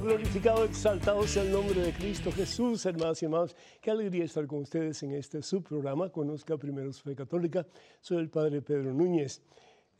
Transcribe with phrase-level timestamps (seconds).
[0.00, 3.56] Glorificado, exaltado sea el nombre de Cristo Jesús, hermanos y hermanos.
[3.80, 6.10] Qué alegría estar con ustedes en este subprograma.
[6.10, 7.66] Conozca primero su fe católica.
[8.00, 9.42] Soy el Padre Pedro Núñez.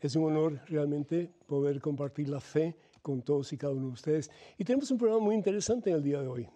[0.01, 4.31] Es un honor realmente poder compartir la fe con todos y cada uno de ustedes.
[4.57, 6.49] Y tenemos un programa muy interesante en el día de hoy,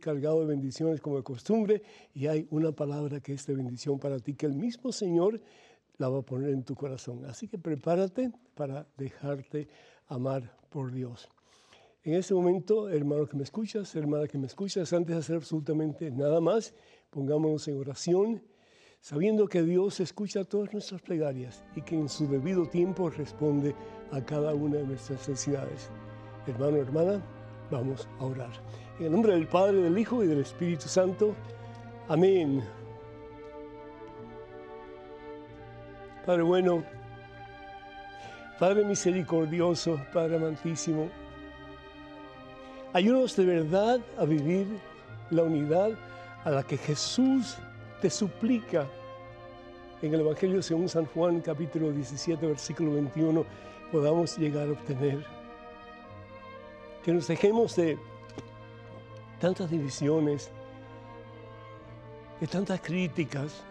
[0.00, 1.82] cargado de bendiciones como de costumbre,
[2.12, 5.40] y hay una palabra que es de bendición para ti, que el mismo Señor
[5.98, 7.24] la va a poner en tu corazón.
[7.26, 9.68] Así que prepárate para dejarte
[10.08, 11.28] amar por Dios.
[12.02, 16.10] En este momento, hermano que me escuchas, hermana que me escuchas, antes de hacer absolutamente
[16.10, 16.72] nada más,
[17.10, 18.42] pongámonos en oración,
[19.00, 23.74] sabiendo que Dios escucha todas nuestras plegarias y que en su debido tiempo responde
[24.12, 25.90] a cada una de nuestras necesidades.
[26.46, 27.22] Hermano, hermana,
[27.70, 28.52] vamos a orar.
[28.98, 31.36] En el nombre del Padre, del Hijo y del Espíritu Santo.
[32.08, 32.64] Amén.
[36.24, 36.82] Padre bueno,
[38.58, 41.10] Padre misericordioso, Padre amantísimo,
[42.92, 44.66] Ayúdanos de verdad a vivir
[45.30, 45.92] la unidad
[46.42, 47.56] a la que Jesús
[48.02, 48.84] te suplica
[50.02, 53.44] en el Evangelio según San Juan capítulo 17 versículo 21
[53.92, 55.24] podamos llegar a obtener.
[57.04, 57.96] Que nos dejemos de
[59.38, 60.50] tantas divisiones,
[62.40, 63.62] de tantas críticas,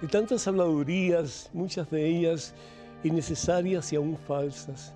[0.00, 2.54] de tantas habladurías, muchas de ellas
[3.02, 4.94] innecesarias y aún falsas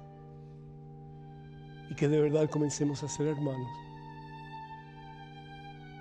[1.97, 3.71] que de verdad comencemos a ser hermanos.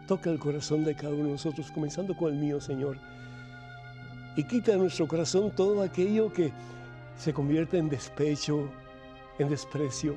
[0.07, 2.99] Toca el corazón de cada uno de nosotros, comenzando con el mío, Señor.
[4.35, 6.51] Y quita de nuestro corazón todo aquello que
[7.17, 8.69] se convierte en despecho,
[9.39, 10.15] en desprecio,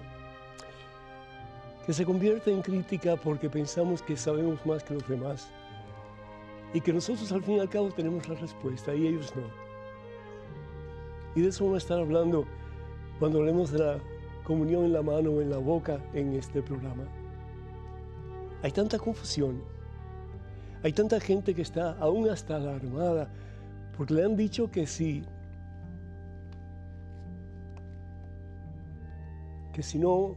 [1.87, 5.49] que se convierte en crítica porque pensamos que sabemos más que los demás
[6.75, 9.43] y que nosotros al fin y al cabo tenemos la respuesta y ellos no.
[11.35, 12.45] Y de eso vamos a estar hablando
[13.19, 13.99] cuando hablemos de la
[14.49, 17.05] comunión en la mano o en la boca en este programa.
[18.63, 19.63] Hay tanta confusión,
[20.83, 23.29] hay tanta gente que está aún hasta alarmada
[23.95, 25.23] porque le han dicho que si,
[29.75, 30.35] que si no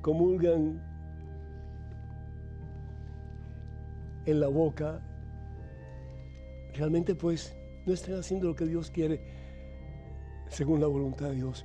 [0.00, 0.82] comulgan
[4.24, 5.00] en la boca,
[6.74, 7.54] realmente pues
[7.86, 9.20] no están haciendo lo que Dios quiere
[10.48, 11.64] según la voluntad de Dios.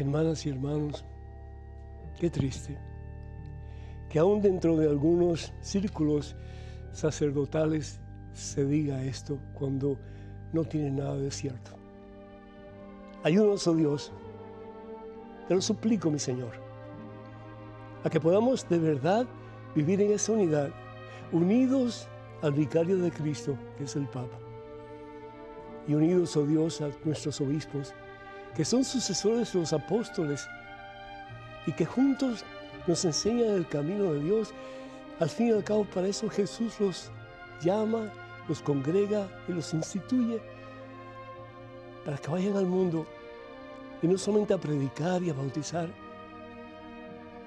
[0.00, 1.04] Hermanas y hermanos,
[2.18, 2.78] qué triste
[4.08, 6.36] que aún dentro de algunos círculos
[6.90, 8.00] sacerdotales
[8.32, 9.98] se diga esto cuando
[10.54, 11.72] no tiene nada de cierto.
[13.24, 14.10] Ayúdanos, oh Dios,
[15.46, 16.52] te lo suplico, mi Señor,
[18.02, 19.26] a que podamos de verdad
[19.74, 20.70] vivir en esa unidad,
[21.30, 22.08] unidos
[22.40, 24.38] al vicario de Cristo, que es el Papa,
[25.86, 27.92] y unidos, oh Dios, a nuestros obispos,
[28.54, 30.48] que son sucesores de los apóstoles
[31.66, 32.44] y que juntos
[32.86, 34.52] nos enseñan el camino de Dios.
[35.18, 37.10] Al fin y al cabo, para eso Jesús los
[37.60, 38.10] llama,
[38.48, 40.40] los congrega y los instituye
[42.04, 43.06] para que vayan al mundo
[44.02, 45.88] y no solamente a predicar y a bautizar,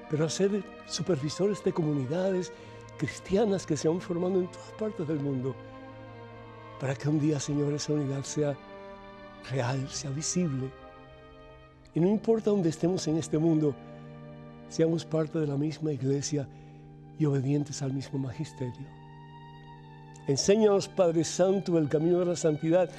[0.09, 2.53] pero a ser supervisores de comunidades
[2.97, 5.55] cristianas que se van formando en todas partes del mundo,
[6.79, 8.55] para que un día, Señor, esa unidad sea
[9.49, 10.71] real, sea visible
[11.95, 13.75] y no importa dónde estemos en este mundo,
[14.69, 16.47] seamos parte de la misma iglesia
[17.19, 18.87] y obedientes al mismo magisterio.
[20.27, 22.89] Enséñanos, Padre Santo, el camino de la santidad,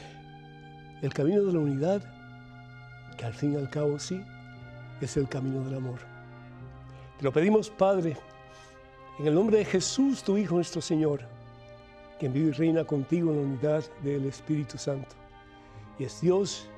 [1.02, 2.02] el camino de la unidad,
[3.16, 4.20] que al fin y al cabo sí
[5.00, 5.98] es el camino del amor.
[7.18, 8.16] Te lo pedimos, Padre,
[9.18, 11.22] en el nombre de Jesús, tu Hijo, nuestro Señor,
[12.18, 15.14] quien vive y reina contigo en la unidad del Espíritu Santo.
[15.98, 16.68] Y es Dios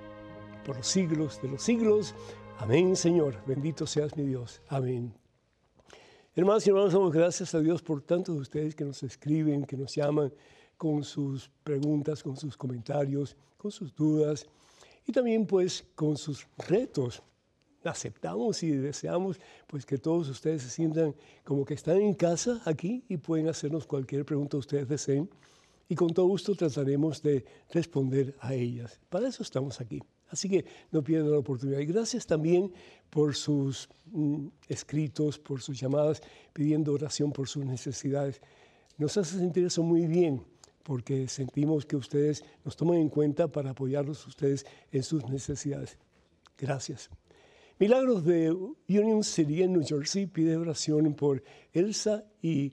[0.67, 2.13] por los siglos de los siglos.
[2.59, 3.41] Amén, Señor.
[3.47, 4.61] Bendito seas mi Dios.
[4.67, 5.15] Amén.
[6.35, 9.77] Hermanos y hermanos, damos gracias a Dios por tantos de ustedes que nos escriben, que
[9.77, 10.35] nos llaman
[10.77, 14.45] con sus preguntas, con sus comentarios, con sus dudas
[15.07, 17.23] y también pues con sus retos.
[17.85, 21.15] Aceptamos y deseamos pues que todos ustedes se sientan
[21.45, 25.31] como que están en casa aquí y pueden hacernos cualquier pregunta ustedes deseen
[25.89, 28.99] y con todo gusto trataremos de responder a ellas.
[29.09, 30.03] Para eso estamos aquí.
[30.29, 31.79] Así que no pierdan la oportunidad.
[31.81, 32.73] Y gracias también
[33.11, 38.41] por sus mm, escritos, por sus llamadas, pidiendo oración por sus necesidades.
[38.99, 40.43] Nos hace sentir eso muy bien,
[40.83, 45.99] porque sentimos que ustedes nos toman en cuenta para apoyarlos ustedes en sus necesidades.
[46.59, 47.11] Gracias.
[47.79, 48.51] Milagros de
[48.89, 52.73] Union City en New Jersey pide oración por Elsa y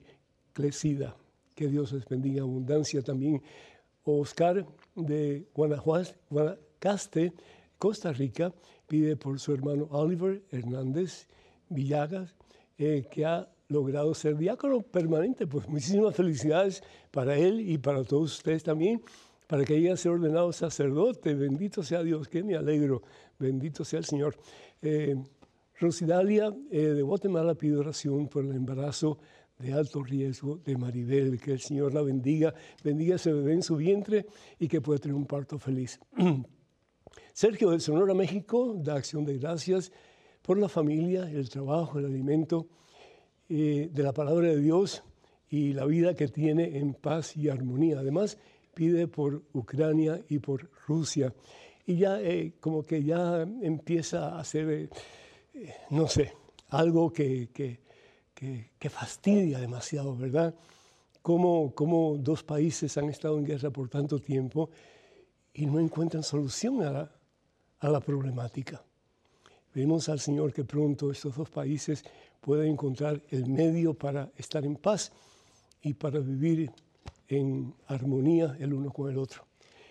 [0.54, 1.16] Clecida.
[1.54, 3.42] Que Dios les bendiga abundancia también.
[4.04, 7.32] Oscar de Guanajuato, Guanajuato Caste,
[7.78, 8.52] Costa Rica,
[8.86, 11.26] pide por su hermano Oliver Hernández,
[11.68, 12.34] Villagas,
[12.78, 15.46] eh, que ha logrado ser diácono permanente.
[15.46, 19.02] Pues muchísimas felicidades para él y para todos ustedes también,
[19.46, 21.34] para que haya sido ordenado sacerdote.
[21.34, 23.02] Bendito sea Dios, que me alegro.
[23.38, 24.36] Bendito sea el Señor.
[24.82, 25.16] Eh,
[25.78, 29.18] Rosidalia eh, de Guatemala pide oración por el embarazo
[29.58, 31.40] de alto riesgo de Maribel.
[31.40, 34.26] Que el Señor la bendiga, bendiga ese bebé en su vientre
[34.58, 36.00] y que pueda tener un parto feliz.
[37.34, 39.90] Sergio de Sonora, México, da acción de gracias
[40.40, 42.68] por la familia, el trabajo, el alimento
[43.48, 45.02] eh, de la palabra de Dios
[45.50, 47.98] y la vida que tiene en paz y armonía.
[47.98, 48.38] Además,
[48.72, 51.34] pide por Ucrania y por Rusia.
[51.84, 54.88] Y ya eh, como que ya empieza a hacer, eh,
[55.90, 56.34] no sé,
[56.68, 57.80] algo que, que,
[58.78, 60.54] que, fastidia demasiado, ¿verdad?
[61.20, 64.70] Cómo, cómo dos países han estado en guerra por tanto tiempo
[65.52, 67.10] y no encuentran solución a la,
[67.84, 68.82] a la problemática.
[69.70, 72.02] Pedimos al Señor que pronto estos dos países
[72.40, 75.12] puedan encontrar el medio para estar en paz
[75.82, 76.70] y para vivir
[77.28, 79.44] en armonía el uno con el otro.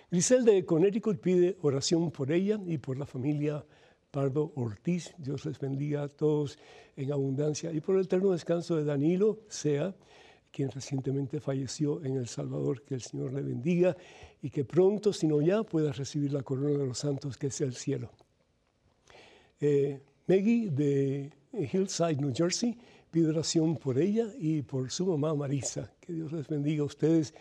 [0.10, 3.63] Grisel de Connecticut pide oración por ella y por la familia
[4.10, 5.13] Pardo Ortiz.
[5.19, 6.57] Dios les bendiga a todos
[6.95, 7.72] en abundancia.
[7.72, 9.94] Y por el eterno descanso de Danilo Sea,
[10.54, 12.84] quien recientemente falleció en El Salvador.
[12.84, 13.98] Que el Señor le bendiga
[14.42, 17.60] y que pronto, si no ya, pueda recibir la corona de los santos que es
[17.62, 18.12] el cielo.
[19.60, 22.78] Eh, Maggie de Hillside, New Jersey,
[23.10, 25.92] pide oración por ella y por su mamá Marisa.
[26.00, 27.34] Que Dios les bendiga a ustedes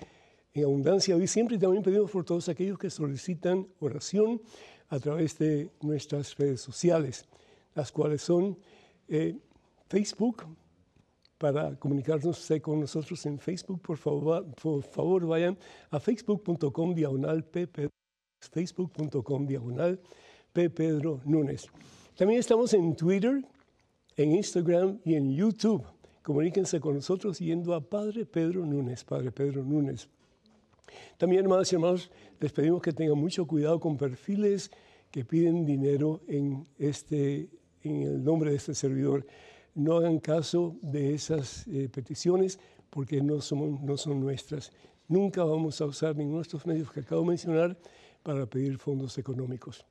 [0.54, 4.40] en abundancia hoy siempre y también pedimos por todos aquellos que solicitan oración
[4.88, 7.26] a través de nuestras redes sociales,
[7.74, 8.58] las cuales son
[9.08, 9.38] eh,
[9.88, 10.44] Facebook,
[11.42, 15.58] para comunicarnos con nosotros en Facebook, por favor, por favor vayan
[15.90, 17.44] a facebook.com diagonal
[18.38, 20.00] facebook.com diagonal
[21.24, 21.66] Núñez.
[22.16, 23.44] También estamos en Twitter,
[24.16, 25.82] en Instagram y en YouTube.
[26.22, 30.08] Comuníquense con nosotros yendo a Padre Pedro Núñez, Padre Pedro Núñez.
[31.18, 32.08] También, hermanas y hermanos,
[32.38, 34.70] les pedimos que tengan mucho cuidado con perfiles
[35.10, 37.48] que piden dinero en, este,
[37.82, 39.26] en el nombre de este servidor.
[39.74, 42.58] No hagan caso de esas eh, peticiones
[42.90, 44.70] porque no, son nuestras.
[45.08, 47.76] Nunca vamos a usar ninguno de estos medios que acabo de mencionar
[48.22, 49.84] para pedir fondos económicos.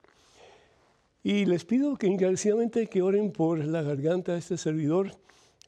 [1.24, 5.12] Y les pido que encarecidamente que oren por la garganta de este servidor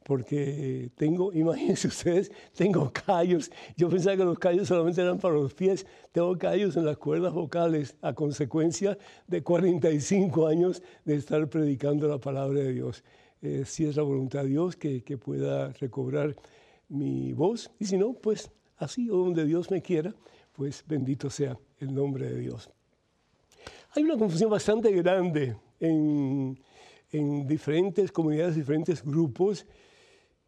[0.04, 3.52] porque tengo, imagínense ustedes, tengo callos.
[3.76, 5.86] Yo pensaba que los callos solamente eran para los pies.
[6.12, 12.20] Tengo callos en las cuerdas vocales a consecuencia de 45 años de estar predicando la
[12.20, 13.04] palabra de Dios.
[13.44, 16.34] Eh, si es la voluntad de Dios que, que pueda recobrar
[16.88, 20.16] mi voz, y si no, pues así, o donde Dios me quiera,
[20.54, 22.70] pues bendito sea el nombre de Dios.
[23.96, 26.58] Hay una confusión bastante grande en,
[27.12, 29.66] en diferentes comunidades, diferentes grupos,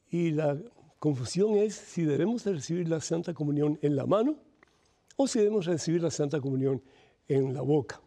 [0.10, 0.58] y la
[0.98, 4.38] confusión es si debemos recibir la Santa Comunión en la mano
[5.18, 6.82] o si debemos recibir la Santa Comunión
[7.28, 8.00] en la boca.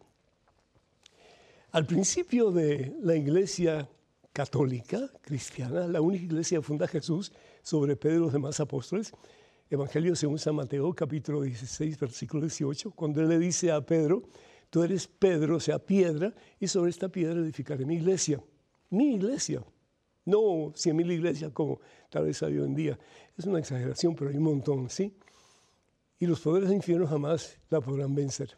[1.73, 3.87] Al principio de la iglesia
[4.39, 9.13] católica, cristiana, la única iglesia que funda Jesús sobre Pedro y los demás apóstoles,
[9.69, 14.23] Evangelio según San Mateo, capítulo 16, versículo 18, cuando él le dice a Pedro,
[14.71, 18.41] tú eres Pedro, o sea, piedra, y sobre esta piedra edificaré mi iglesia.
[18.91, 19.61] Mi iglesia.
[20.25, 22.99] No 100.000 iglesias como tal vez hay hoy en día.
[23.37, 25.17] Es una exageración, pero hay un montón, ¿sí?
[26.21, 28.57] Y los poderes del infierno jamás la podrán vencer.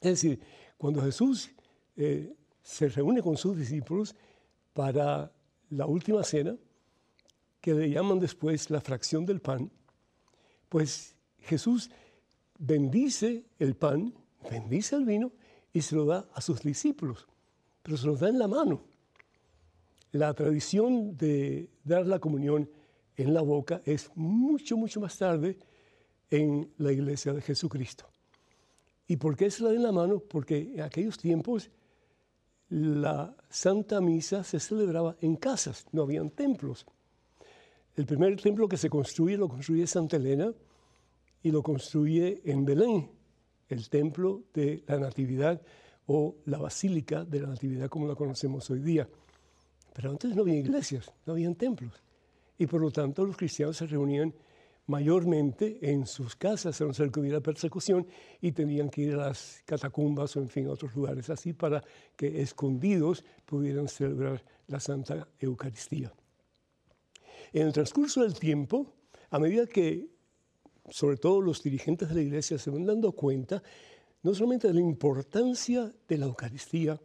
[0.00, 0.40] Es decir,
[0.78, 1.50] cuando Jesús
[1.96, 4.16] eh, se reúne con sus discípulos
[4.76, 5.32] para
[5.70, 6.54] la última cena,
[7.60, 9.72] que le llaman después la fracción del pan,
[10.68, 11.90] pues Jesús
[12.58, 14.14] bendice el pan,
[14.48, 15.32] bendice el vino
[15.72, 17.26] y se lo da a sus discípulos,
[17.82, 18.84] pero se lo da en la mano
[20.16, 22.68] la tradición de dar la comunión
[23.16, 25.58] en la boca es mucho, mucho más tarde
[26.30, 28.06] en la iglesia de Jesucristo.
[29.06, 30.20] ¿Y por qué se la da en la mano?
[30.20, 31.70] Porque en aquellos tiempos
[32.68, 36.86] la Santa Misa se celebraba en casas, no habían templos.
[37.94, 40.52] El primer templo que se construye lo construye Santa Elena
[41.42, 43.10] y lo construye en Belén,
[43.68, 45.60] el templo de la Natividad
[46.06, 49.08] o la Basílica de la Natividad como la conocemos hoy día.
[49.94, 51.92] Pero antes no había iglesias, no habían templos.
[52.58, 54.34] Y por lo tanto los cristianos se reunían
[54.86, 58.06] mayormente en sus casas, a no ser que hubiera persecución,
[58.40, 61.82] y tenían que ir a las catacumbas o en fin a otros lugares así para
[62.16, 66.12] que escondidos pudieran celebrar la Santa Eucaristía.
[67.52, 68.92] En el transcurso del tiempo,
[69.30, 70.08] a medida que
[70.90, 73.62] sobre todo los dirigentes de la iglesia se van dando cuenta
[74.22, 77.00] no solamente de la importancia de la Eucaristía,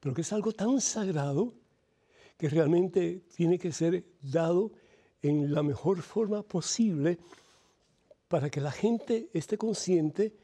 [0.00, 1.54] pero que es algo tan sagrado
[2.36, 4.72] que realmente tiene que ser dado
[5.22, 7.18] en la mejor forma posible
[8.28, 10.34] para que la gente esté consciente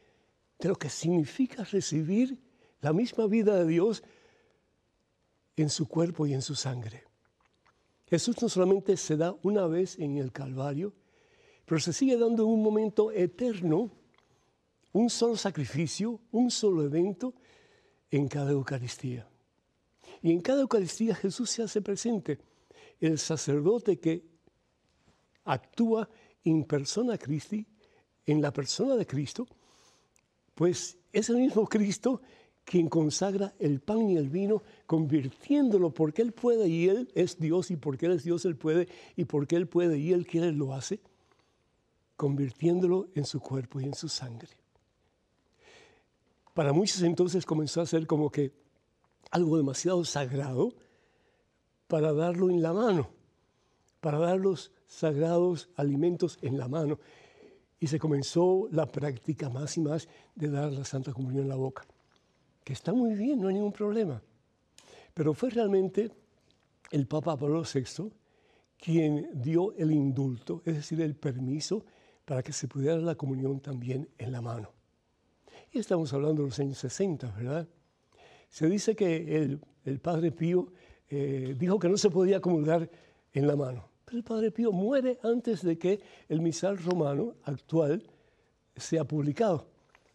[0.59, 2.39] de lo que significa recibir
[2.81, 4.03] la misma vida de Dios
[5.57, 7.05] en su cuerpo y en su sangre.
[8.07, 10.95] Jesús no solamente se da una vez en el Calvario,
[11.65, 13.91] pero se sigue dando en un momento eterno,
[14.93, 17.35] un solo sacrificio, un solo evento
[18.11, 19.29] en cada Eucaristía.
[20.23, 22.39] Y en cada Eucaristía Jesús se hace presente,
[23.01, 24.38] el sacerdote que
[25.53, 26.09] actúa
[26.45, 27.67] en persona Christi,
[28.27, 29.47] en la persona de Cristo,
[30.55, 32.21] pues es el mismo Cristo
[32.65, 37.71] quien consagra el pan y el vino, convirtiéndolo porque Él puede y Él es Dios,
[37.71, 40.75] y porque Él es Dios Él puede, y porque Él puede y Él quiere lo
[40.75, 41.01] hace,
[42.17, 44.51] convirtiéndolo en su cuerpo y en su sangre.
[46.53, 48.53] Para muchos entonces comenzó a ser como que
[49.31, 50.75] algo demasiado sagrado
[51.87, 53.09] para darlo en la mano,
[54.01, 56.99] para dar los sagrados alimentos en la mano.
[57.81, 61.57] Y se comenzó la práctica más y más de dar la Santa Comunión en la
[61.57, 61.87] boca,
[62.65, 64.21] que está muy bien, no hay ningún problema.
[65.15, 66.11] Pero fue realmente
[66.91, 68.11] el Papa Pablo VI
[68.79, 71.85] quien dio el indulto, es decir, el permiso
[72.25, 74.71] para que se pudiera la comunión también en la mano.
[75.73, 77.69] Y estamos hablando de los años 60, ¿verdad?
[78.49, 80.73] Se dice que el, el Padre Pío
[81.09, 82.89] eh, dijo que no se podía comulgar
[83.33, 83.88] en la mano.
[84.09, 86.01] Pero el Padre Pío muere antes de que
[86.31, 88.03] el misal romano actual
[88.75, 89.67] sea publicado,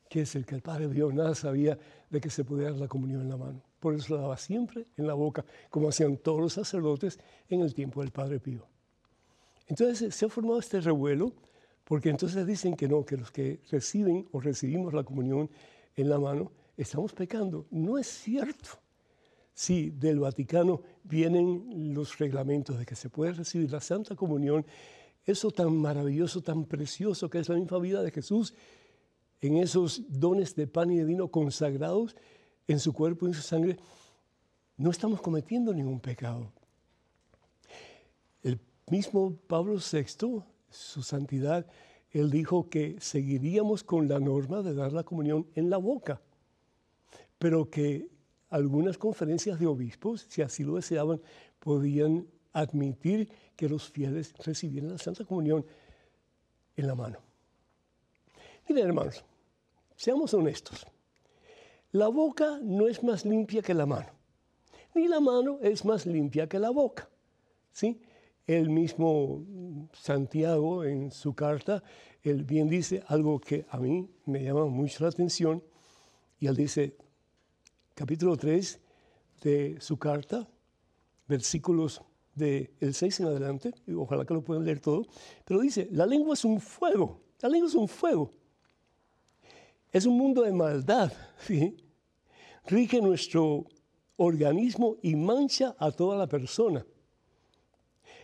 [0.10, 1.78] que es el que el Padre Pío nada sabía
[2.10, 3.62] de que se podía dar la comunión en la mano.
[3.80, 7.20] Por eso la daba siempre en la boca, como hacían todos los sacerdotes
[7.50, 8.66] en el tiempo del Padre Pío.
[9.68, 11.32] Entonces se ha formado este revuelo,
[11.84, 15.52] porque entonces dicen que no, que los que reciben o recibimos la comunión
[15.96, 17.68] en la mano, estamos pecando.
[17.70, 18.70] No es cierto.
[19.54, 24.66] Si del Vaticano vienen los reglamentos de que se puede recibir la Santa Comunión,
[25.26, 28.54] eso tan maravilloso, tan precioso que es la misma vida de Jesús,
[29.42, 32.16] en esos dones de pan y de vino consagrados
[32.68, 33.78] en su cuerpo y en su sangre,
[34.78, 36.52] no estamos cometiendo ningún pecado.
[38.42, 41.68] El mismo Pablo VI, su santidad,
[42.12, 46.22] él dijo que seguiríamos con la norma de dar la comunión en la boca,
[47.38, 48.08] pero que
[48.54, 51.20] algunas conferencias de obispos, si así lo deseaban,
[51.60, 55.66] podían admitir que los fieles recibieran la Santa Comunión
[56.76, 57.18] en la mano.
[58.70, 59.26] Miren, hermanos,
[59.96, 60.86] seamos honestos.
[61.94, 64.12] La boca no es más limpia que la mano,
[64.94, 67.10] ni la mano es más limpia que la boca.
[67.72, 68.04] ¿sí?
[68.46, 69.44] El mismo
[69.94, 71.82] Santiago en su carta,
[72.22, 75.64] él bien dice algo que a mí me llama mucho la atención,
[76.40, 76.96] y él dice,
[77.94, 78.80] capítulo 3
[79.42, 80.48] de su carta,
[81.28, 82.02] versículos
[82.34, 85.06] del 6 en adelante, y ojalá que lo puedan leer todo,
[85.46, 88.34] pero dice, la lengua es un fuego, la lengua es un fuego,
[89.92, 91.78] es un mundo de maldad, ¿sí?
[92.66, 93.66] rige nuestro
[94.18, 96.86] organismo y mancha a toda la persona.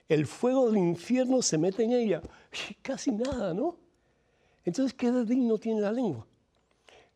[0.07, 2.21] El fuego del infierno se mete en ella,
[2.81, 3.77] casi nada, ¿no?
[4.65, 6.25] Entonces, ¿qué digno tiene la lengua?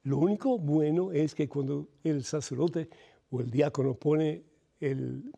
[0.04, 2.90] Lo único bueno es que cuando el sacerdote
[3.32, 4.44] o el diácono pone
[4.80, 5.32] el,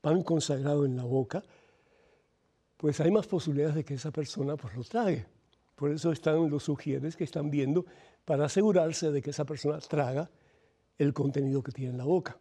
[0.00, 1.42] pan consagrado en la boca,
[2.76, 5.24] pues hay más posibilidades de que esa persona pues, lo trague.
[5.74, 7.86] Por eso están los sugieres que están viendo
[8.24, 10.30] para asegurarse de que esa persona traga
[10.98, 12.38] el contenido que tiene en la boca.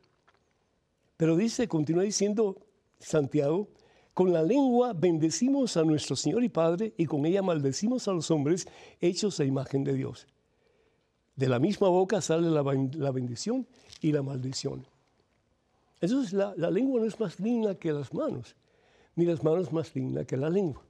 [1.16, 2.58] Pero dice, continúa diciendo
[3.00, 3.70] Santiago,
[4.14, 8.30] con la lengua bendecimos a nuestro Señor y Padre y con ella maldecimos a los
[8.30, 8.68] hombres
[9.02, 10.28] hechos a imagen de Dios.
[11.36, 12.62] De la misma boca sale la,
[13.12, 13.68] bendición
[14.02, 14.86] y la maldición.
[16.00, 18.56] Entonces la, la lengua no es más digna que las manos,
[19.16, 20.84] ni las manos más dignas que la lengua.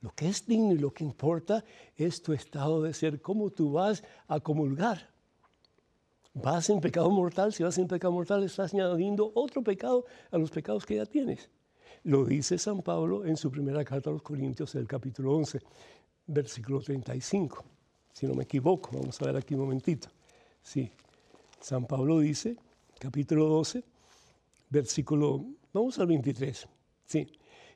[0.00, 1.64] Lo que es digno y lo que importa
[1.96, 5.10] es tu estado de ser, cómo tú vas a comulgar.
[6.34, 10.50] Vas en pecado mortal, si vas en pecado mortal estás añadiendo otro pecado a los
[10.50, 11.50] pecados que ya tienes.
[12.04, 15.60] Lo dice San Pablo en su primera carta a los Corintios, el capítulo 11,
[16.26, 17.64] versículo 35.
[18.12, 20.08] Si no me equivoco, vamos a ver aquí un momentito.
[20.60, 20.90] Sí,
[21.60, 22.56] San Pablo dice,
[22.98, 23.84] capítulo 12,
[24.68, 26.66] versículo, vamos al 23.
[27.06, 27.28] Sí,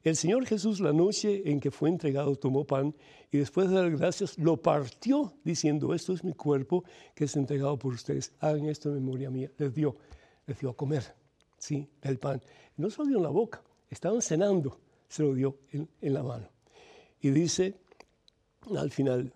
[0.03, 2.97] el Señor Jesús la noche en que fue entregado tomó pan
[3.31, 6.83] y después de dar gracias lo partió diciendo, esto es mi cuerpo
[7.15, 9.53] que es entregado por ustedes, hagan esto en memoria mía.
[9.57, 9.95] Les dio,
[10.49, 11.15] les dio a comer,
[11.59, 12.43] sí, el pan.
[12.77, 14.79] No se dio en la boca, estaban cenando,
[15.09, 16.49] se lo dio en, la mano.
[17.21, 17.75] Y dice
[18.77, 19.33] al final,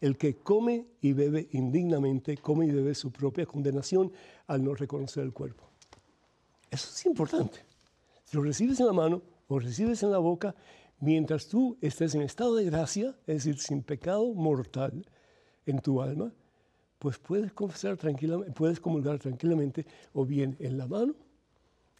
[0.00, 4.12] El que come y bebe indignamente, come y bebe su propia condenación
[4.46, 5.68] al no reconocer el cuerpo.
[6.70, 7.64] Eso es importante.
[8.24, 10.54] Si lo recibes en la mano o recibes en la boca,
[11.00, 15.04] mientras tú estés en estado de gracia, es decir, sin pecado mortal
[15.66, 16.32] en tu alma,
[16.98, 21.14] pues puedes confesar tranquilamente, puedes comulgar tranquilamente o bien en la mano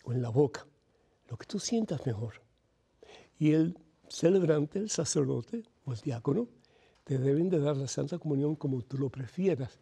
[0.04, 0.66] o en la boca,
[1.28, 2.42] lo que tú sientas mejor.
[3.38, 6.49] Y el celebrante, el sacerdote o el diácono,
[7.04, 9.78] te deben de dar la Santa Comunión como tú lo prefieras.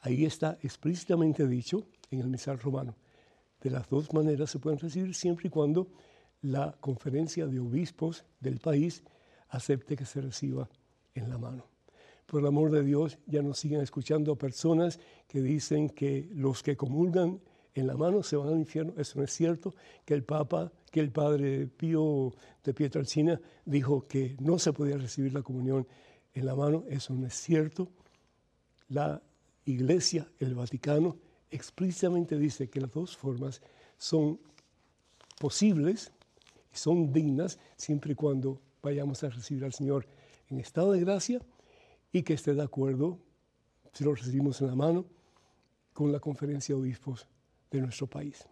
[0.00, 2.96] Ahí está explícitamente dicho en el misal romano.
[3.60, 5.88] De las dos maneras se pueden recibir siempre y cuando
[6.42, 9.02] la conferencia de obispos del país
[9.48, 10.68] acepte que se reciba
[11.14, 11.66] en la mano.
[12.24, 16.76] Por el amor de Dios, ya nos siguen escuchando personas que dicen que los que
[16.76, 17.40] comulgan
[17.74, 18.94] en la mano se van al infierno.
[18.96, 19.74] Eso no es cierto,
[20.04, 22.32] que el Papa, que el Padre Pío
[22.64, 25.86] de Pietrelcina dijo que no se podía recibir la comunión
[26.34, 26.84] en la mano.
[26.88, 27.88] Eso no es cierto.
[28.88, 29.22] La
[29.64, 31.16] Iglesia, el Vaticano,
[31.50, 33.60] explícitamente dice que las dos formas
[33.98, 34.40] son
[35.38, 36.12] posibles
[36.72, 40.06] y son dignas siempre y cuando vayamos a recibir al Señor
[40.48, 41.40] en estado de gracia
[42.12, 43.18] y que esté de acuerdo,
[43.92, 45.04] si lo recibimos en la mano,
[45.92, 47.26] con la conferencia de obispos
[47.70, 48.46] de nuestro país.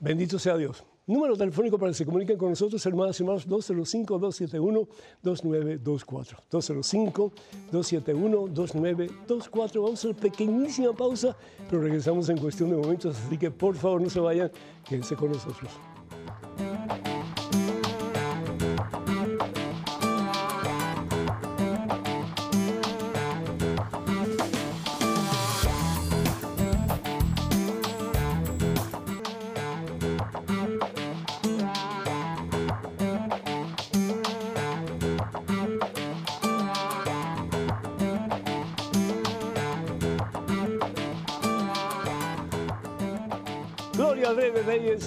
[0.00, 0.84] Bendito sea Dios.
[1.06, 6.36] Número telefónico para que se comuniquen con nosotros, hermanas y hermanos, 205-271-2924.
[7.72, 9.82] 205-271-2924.
[9.82, 11.34] Vamos a hacer pequeñísima pausa,
[11.70, 14.50] pero regresamos en cuestión de momentos, así que por favor no se vayan,
[14.86, 15.70] quédense con nosotros.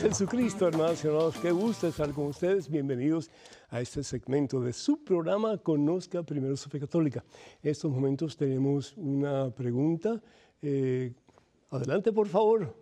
[0.01, 1.37] Jesucristo, hermanos y hermanos.
[1.39, 2.67] Qué gusto estar con ustedes.
[2.67, 3.29] Bienvenidos
[3.69, 7.23] a este segmento de su programa Conozca Primero su Católica.
[7.61, 10.19] En estos momentos tenemos una pregunta.
[10.59, 11.13] Eh,
[11.69, 12.75] adelante, por favor.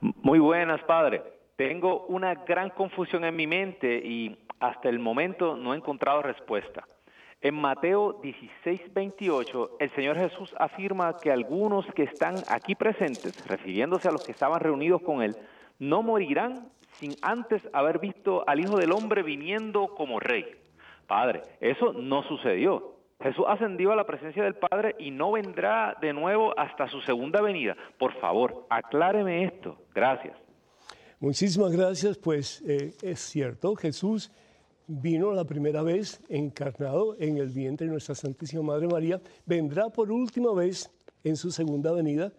[0.00, 1.22] Muy buenas, Padre.
[1.56, 6.86] Tengo una gran confusión en mi mente y hasta el momento no he encontrado respuesta.
[7.40, 14.08] En Mateo 16, 28, el Señor Jesús afirma que algunos que están aquí presentes, refiriéndose
[14.08, 15.34] a los que estaban reunidos con Él,
[15.88, 16.68] no morirán
[16.98, 20.44] sin antes haber visto al Hijo del Hombre viniendo como Rey.
[21.06, 22.94] Padre, eso no sucedió.
[23.20, 27.40] Jesús ascendió a la presencia del Padre y no vendrá de nuevo hasta su segunda
[27.40, 27.76] venida.
[27.98, 29.76] Por favor, acláreme esto.
[29.94, 30.36] Gracias.
[31.20, 32.18] Muchísimas gracias.
[32.18, 34.30] Pues eh, es cierto, Jesús
[34.86, 40.10] vino la primera vez encarnado en el vientre de nuestra Santísima Madre María, vendrá por
[40.10, 40.90] última vez
[41.22, 42.32] en su segunda venida,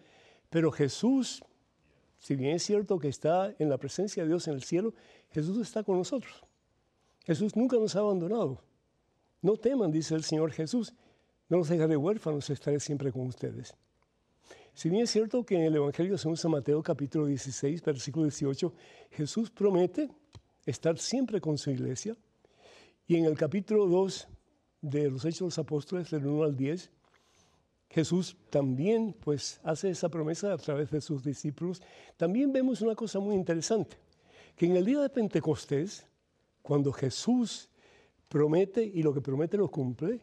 [0.49, 1.43] pero Jesús,
[2.25, 4.95] si bien es cierto que está en la presencia de Dios en el cielo,
[5.29, 6.43] Jesús está con nosotros.
[7.23, 8.63] Jesús nunca nos ha abandonado.
[9.43, 10.95] No teman, dice el Señor Jesús,
[11.49, 13.75] no los dejaré huérfanos, estaré siempre con ustedes.
[14.73, 18.73] Si bien es cierto que en el Evangelio según San Mateo capítulo 16, versículo 18,
[19.11, 20.09] Jesús promete
[20.65, 22.17] estar siempre con su iglesia,
[23.05, 24.27] y en el capítulo 2
[24.81, 26.89] de los Hechos de los Apóstoles, del 1 al 10,
[27.95, 31.81] Jesús también pues hace esa promesa a través de sus discípulos.
[32.17, 33.95] También vemos una cosa muy interesante,
[34.57, 36.05] que en el día de Pentecostés,
[36.61, 37.69] cuando Jesús
[38.27, 40.19] promete y lo que promete lo cumple,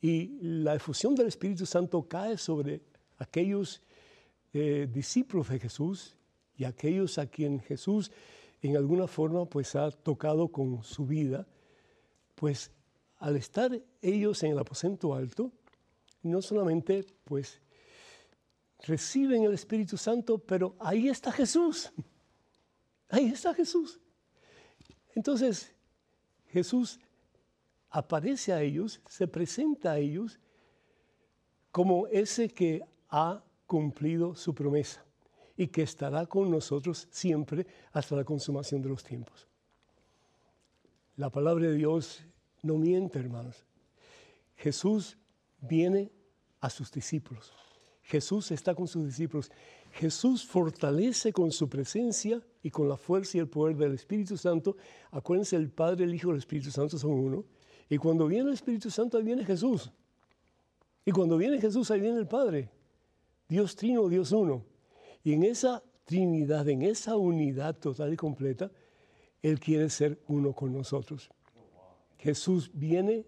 [0.00, 2.82] y la efusión del Espíritu Santo cae sobre
[3.18, 3.80] aquellos
[4.52, 6.16] eh, discípulos de Jesús
[6.56, 8.10] y aquellos a quien Jesús
[8.60, 11.46] en alguna forma pues ha tocado con su vida,
[12.34, 12.72] pues
[13.18, 13.70] al estar
[14.02, 15.52] ellos en el aposento alto,
[16.24, 17.60] no solamente pues
[18.80, 21.92] reciben el Espíritu Santo, pero ahí está Jesús.
[23.08, 24.00] Ahí está Jesús.
[25.14, 25.72] Entonces,
[26.48, 26.98] Jesús
[27.90, 30.40] aparece a ellos, se presenta a ellos
[31.70, 35.04] como ese que ha cumplido su promesa
[35.56, 39.46] y que estará con nosotros siempre hasta la consumación de los tiempos.
[41.16, 42.24] La palabra de Dios
[42.62, 43.64] no miente, hermanos.
[44.56, 45.16] Jesús
[45.66, 46.10] viene
[46.60, 47.52] a sus discípulos.
[48.02, 49.50] Jesús está con sus discípulos.
[49.92, 54.76] Jesús fortalece con su presencia y con la fuerza y el poder del Espíritu Santo.
[55.10, 57.44] Acuérdense, el Padre, el Hijo y el Espíritu Santo son uno.
[57.88, 59.90] Y cuando viene el Espíritu Santo, ahí viene Jesús.
[61.04, 62.70] Y cuando viene Jesús, ahí viene el Padre.
[63.48, 64.64] Dios trino, Dios uno.
[65.22, 68.70] Y en esa Trinidad, en esa unidad total y completa,
[69.42, 71.30] él quiere ser uno con nosotros.
[72.18, 73.26] Jesús viene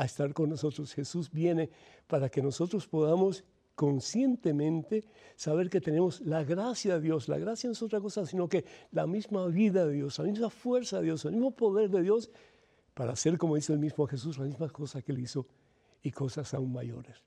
[0.00, 0.94] a estar con nosotros.
[0.94, 1.68] Jesús viene
[2.06, 5.04] para que nosotros podamos conscientemente
[5.36, 7.28] saber que tenemos la gracia de Dios.
[7.28, 10.48] La gracia no es otra cosa, sino que la misma vida de Dios, la misma
[10.48, 12.30] fuerza de Dios, el mismo poder de Dios
[12.94, 15.46] para hacer, como dice el mismo Jesús, las mismas cosas que él hizo
[16.02, 17.18] y cosas aún mayores.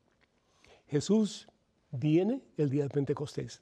[0.88, 1.47] Jesús
[1.91, 3.62] viene el día de Pentecostés.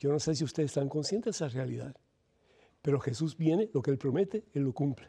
[0.00, 1.94] Yo no sé si ustedes están conscientes de esa realidad,
[2.80, 5.08] pero Jesús viene, lo que Él promete, Él lo cumple.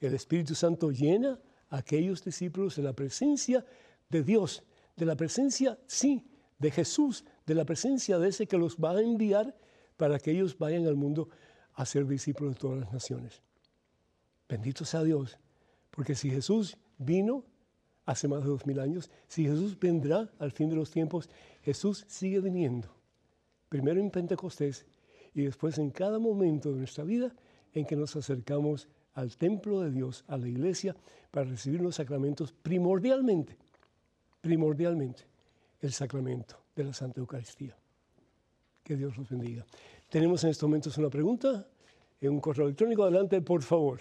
[0.00, 1.36] El Espíritu Santo llena
[1.70, 3.64] a aquellos discípulos de la presencia
[4.08, 4.62] de Dios,
[4.96, 6.26] de la presencia, sí,
[6.58, 9.56] de Jesús, de la presencia de ese que los va a enviar
[9.96, 11.28] para que ellos vayan al mundo
[11.74, 13.42] a ser discípulos de todas las naciones.
[14.48, 15.38] Bendito sea Dios,
[15.90, 17.44] porque si Jesús vino
[18.04, 21.30] hace más de dos mil años, si Jesús vendrá al fin de los tiempos,
[21.62, 22.94] Jesús sigue viniendo.
[23.68, 24.86] Primero en Pentecostés
[25.32, 27.34] y después en cada momento de nuestra vida
[27.72, 28.88] en que nos acercamos
[29.20, 30.96] al templo de Dios, a la iglesia,
[31.30, 33.56] para recibir los sacramentos primordialmente,
[34.40, 35.22] primordialmente
[35.80, 37.76] el sacramento de la Santa Eucaristía.
[38.82, 39.64] Que Dios los bendiga.
[40.08, 41.66] Tenemos en estos momentos una pregunta
[42.20, 43.02] en un correo electrónico.
[43.04, 44.00] Adelante, por favor.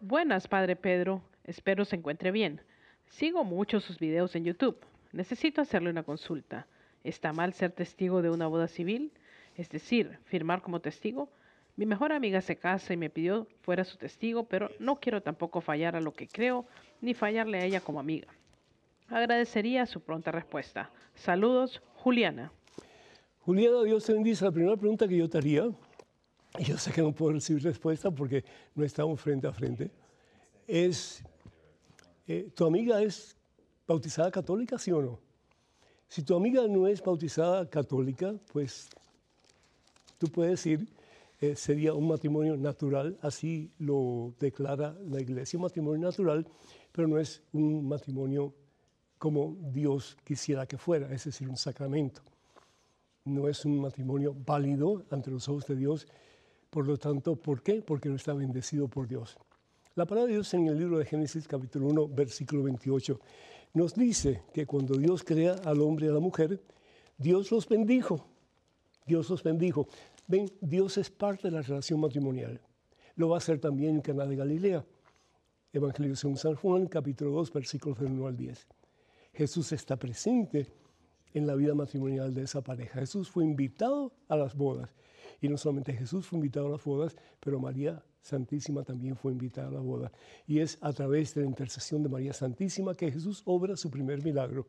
[0.00, 1.22] Buenas, Padre Pedro.
[1.44, 2.60] Espero se encuentre bien.
[3.06, 4.78] Sigo mucho sus videos en YouTube.
[5.12, 6.66] Necesito hacerle una consulta.
[7.04, 9.12] ¿Está mal ser testigo de una boda civil?
[9.56, 11.30] Es decir, firmar como testigo.
[11.78, 15.60] Mi mejor amiga se casa y me pidió fuera su testigo, pero no quiero tampoco
[15.60, 16.66] fallar a lo que creo,
[17.00, 18.26] ni fallarle a ella como amiga.
[19.06, 20.90] Agradecería su pronta respuesta.
[21.14, 22.50] Saludos, Juliana.
[23.42, 24.44] Juliana, Dios te bendice.
[24.44, 25.70] La primera pregunta que yo te haría,
[26.58, 29.88] y yo sé que no puedo recibir respuesta porque no estamos frente a frente,
[30.66, 31.22] es,
[32.26, 33.36] eh, ¿tu amiga es
[33.86, 35.20] bautizada católica, sí o no?
[36.08, 38.88] Si tu amiga no es bautizada católica, pues
[40.18, 40.97] tú puedes decir,
[41.40, 46.46] eh, sería un matrimonio natural, así lo declara la iglesia, un matrimonio natural,
[46.90, 48.54] pero no es un matrimonio
[49.18, 52.22] como Dios quisiera que fuera, es decir, un sacramento.
[53.24, 56.08] No es un matrimonio válido ante los ojos de Dios,
[56.70, 57.82] por lo tanto, ¿por qué?
[57.82, 59.36] Porque no está bendecido por Dios.
[59.94, 63.20] La palabra de Dios en el libro de Génesis capítulo 1, versículo 28,
[63.74, 66.62] nos dice que cuando Dios crea al hombre y a la mujer,
[67.16, 68.24] Dios los bendijo.
[69.06, 69.88] Dios los bendijo.
[70.28, 72.60] Ven, Dios es parte de la relación matrimonial.
[73.14, 74.84] Lo va a hacer también en Caná de Galilea.
[75.72, 78.68] Evangelio según San Juan, capítulo 2, versículos del 1 al 10.
[79.32, 80.70] Jesús está presente
[81.32, 83.00] en la vida matrimonial de esa pareja.
[83.00, 84.94] Jesús fue invitado a las bodas.
[85.40, 89.68] Y no solamente Jesús fue invitado a las bodas, pero María Santísima también fue invitada
[89.68, 90.12] a la boda.
[90.46, 94.22] Y es a través de la intercesión de María Santísima que Jesús obra su primer
[94.22, 94.66] milagro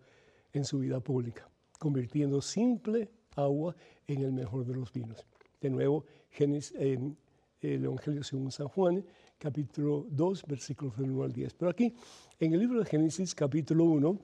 [0.53, 3.75] en su vida pública, convirtiendo simple agua
[4.07, 5.27] en el mejor de los vinos.
[5.61, 7.17] De nuevo, Génesis, en
[7.61, 9.05] el Evangelio según San Juan,
[9.37, 11.53] capítulo 2, versículos del 1 al 10.
[11.55, 11.93] Pero aquí,
[12.39, 14.17] en el libro de Génesis, capítulo 1,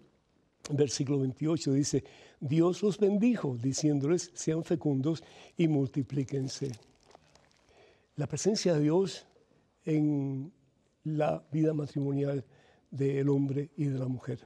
[0.71, 2.05] versículo 28 dice,
[2.39, 5.23] Dios los bendijo, diciéndoles, sean fecundos
[5.57, 6.71] y multiplíquense.
[8.15, 9.25] La presencia de Dios
[9.83, 10.53] en
[11.03, 12.45] la vida matrimonial
[12.89, 14.39] del hombre y de la mujer.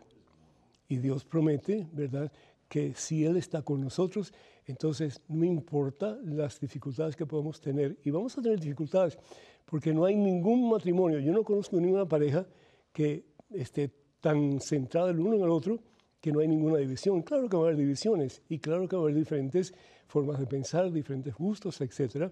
[0.88, 2.32] Y Dios promete, ¿verdad?,
[2.68, 4.34] que si Él está con nosotros,
[4.70, 9.18] entonces no importa las dificultades que podamos tener, y vamos a tener dificultades,
[9.66, 12.46] porque no hay ningún matrimonio, yo no conozco ninguna pareja
[12.92, 15.80] que esté tan centrada el uno en el otro,
[16.22, 17.22] que no hay ninguna división.
[17.22, 19.74] Claro que va a haber divisiones y claro que va a haber diferentes
[20.08, 22.32] formas de pensar, diferentes gustos, etc.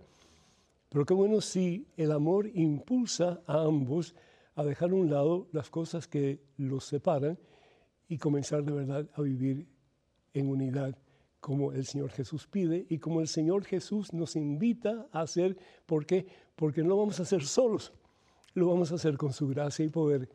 [0.90, 4.14] Pero qué bueno si el amor impulsa a ambos
[4.56, 7.40] a dejar a un lado las cosas que los separan
[8.10, 9.68] y comenzar de verdad a vivir
[10.34, 10.98] en unidad
[11.48, 15.56] como el Señor Jesús pide y como el Señor Jesús nos invita a hacer.
[15.86, 16.28] ¿Por qué?
[16.58, 17.94] Porque no vamos a hacer solos,
[18.54, 20.28] lo vamos a hacer con su gracia y poder.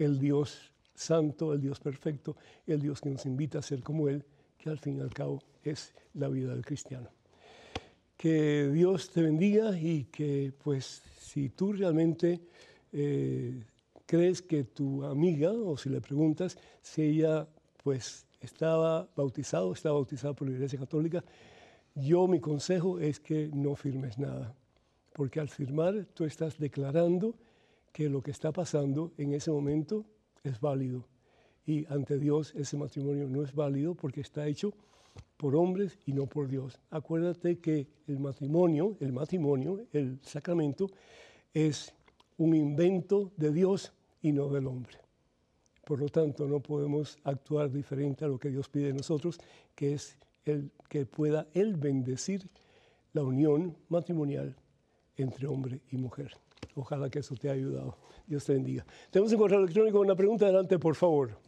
[0.00, 2.34] El Dios santo, el Dios perfecto,
[2.66, 4.24] el Dios que nos invita a ser como Él,
[4.58, 7.08] que al fin y al cabo es la vida del cristiano.
[8.16, 12.40] Que Dios te bendiga y que pues si tú realmente
[12.90, 13.62] eh,
[14.06, 17.46] crees que tu amiga, o si le preguntas si ella
[17.84, 21.24] pues estaba bautizado, estaba bautizada por la Iglesia Católica,
[21.94, 24.54] yo mi consejo es que no firmes nada,
[25.12, 27.34] porque al firmar tú estás declarando
[27.92, 30.04] que lo que está pasando en ese momento
[30.44, 31.04] es válido.
[31.66, 34.72] Y ante Dios ese matrimonio no es válido porque está hecho
[35.36, 36.78] por hombres y no por Dios.
[36.90, 40.86] Acuérdate que el matrimonio, el matrimonio, el sacramento,
[41.52, 41.92] es
[42.36, 45.07] un invento de Dios y no del hombre.
[45.88, 49.40] Por lo tanto, no podemos actuar diferente a lo que Dios pide de nosotros,
[49.74, 52.46] que es el, que pueda Él bendecir
[53.14, 54.54] la unión matrimonial
[55.16, 56.32] entre hombre y mujer.
[56.74, 57.96] Ojalá que eso te haya ayudado.
[58.26, 58.84] Dios te bendiga.
[59.10, 61.38] Tenemos un correo electrónico, una pregunta adelante, por favor.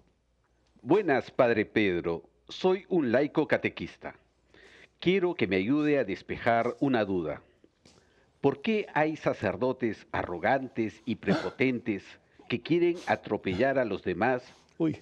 [0.80, 2.22] Buenas, Padre Pedro.
[2.48, 4.16] Soy un laico catequista.
[5.00, 7.42] Quiero que me ayude a despejar una duda.
[8.40, 12.04] ¿Por qué hay sacerdotes arrogantes y prepotentes
[12.50, 14.42] que quieren atropellar a los demás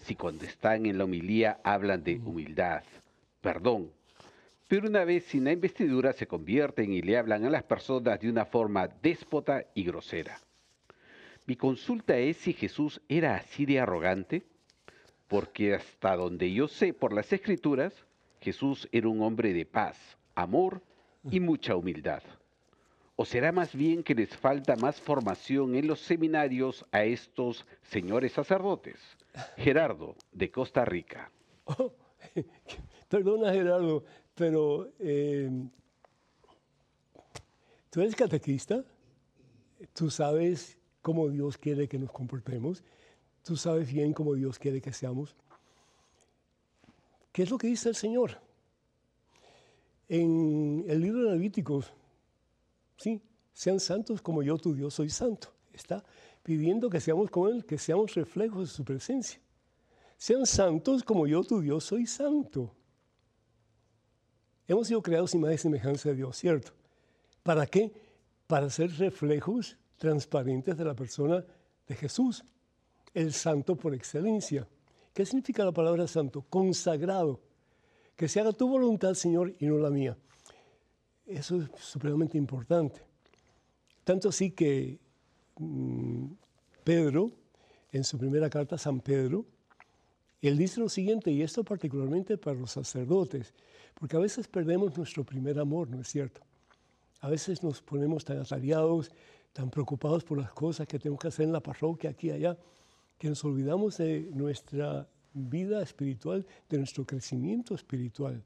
[0.05, 2.83] si cuando están en la homilía hablan de humildad,
[3.41, 3.91] perdón,
[4.67, 8.29] pero una vez sin la investidura se convierten y le hablan a las personas de
[8.29, 10.39] una forma déspota y grosera?
[11.47, 14.43] Mi consulta es si Jesús era así de arrogante,
[15.27, 17.95] porque hasta donde yo sé por las escrituras,
[18.43, 19.97] Jesús era un hombre de paz,
[20.35, 20.83] amor
[21.31, 22.23] y mucha humildad.
[23.21, 28.31] ¿O será más bien que les falta más formación en los seminarios a estos señores
[28.31, 28.95] sacerdotes?
[29.57, 31.29] Gerardo, de Costa Rica.
[31.65, 31.93] Oh,
[33.09, 34.05] perdona Gerardo,
[34.37, 35.51] pero eh,
[37.91, 38.85] tú eres catequista,
[39.95, 42.85] tú sabes cómo Dios quiere que nos comportemos,
[43.43, 45.35] tú sabes bien cómo Dios quiere que seamos.
[47.33, 48.39] ¿Qué es lo que dice el Señor?
[50.09, 51.93] En el libro de Levíticos,
[52.99, 55.49] Sí, sean santos como yo, tu Dios, soy santo.
[55.73, 56.05] Está
[56.43, 59.41] pidiendo que seamos como Él, que seamos reflejos de su presencia.
[60.17, 62.75] Sean santos como yo, tu Dios, soy santo.
[64.67, 66.73] Hemos sido creados imagen y semejanza de Dios, ¿cierto?
[67.43, 67.93] ¿Para qué?
[68.47, 71.45] Para ser reflejos transparentes de la persona
[71.87, 72.45] de Jesús,
[73.15, 74.69] el santo por excelencia.
[75.15, 76.45] ¿Qué significa la palabra santo?
[76.51, 77.41] Consagrado.
[78.17, 80.17] Que se haga tu voluntad, Señor, y no la mía.
[81.29, 83.03] Eso es supremamente importante.
[84.03, 84.99] Tanto así que
[85.59, 86.25] mm,
[86.83, 87.31] Pedro,
[87.93, 89.45] en su primera carta a San Pedro,
[90.41, 93.53] él dice lo siguiente, y esto particularmente para los sacerdotes,
[93.95, 96.41] porque a veces perdemos nuestro primer amor, ¿no es cierto?
[97.21, 99.11] A veces nos ponemos tan atareados,
[99.53, 102.57] tan preocupados por las cosas que tenemos que hacer en la parroquia, aquí y allá,
[103.19, 108.43] que nos olvidamos de nuestra vida espiritual, de nuestro crecimiento espiritual.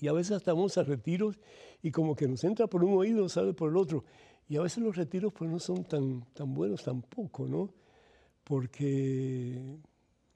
[0.00, 1.38] Y a veces estamos a retiros
[1.82, 4.04] y como que nos entra por un oído, sale por el otro.
[4.48, 7.70] Y a veces los retiros pues no son tan, tan buenos tampoco, ¿no?
[8.44, 9.78] Porque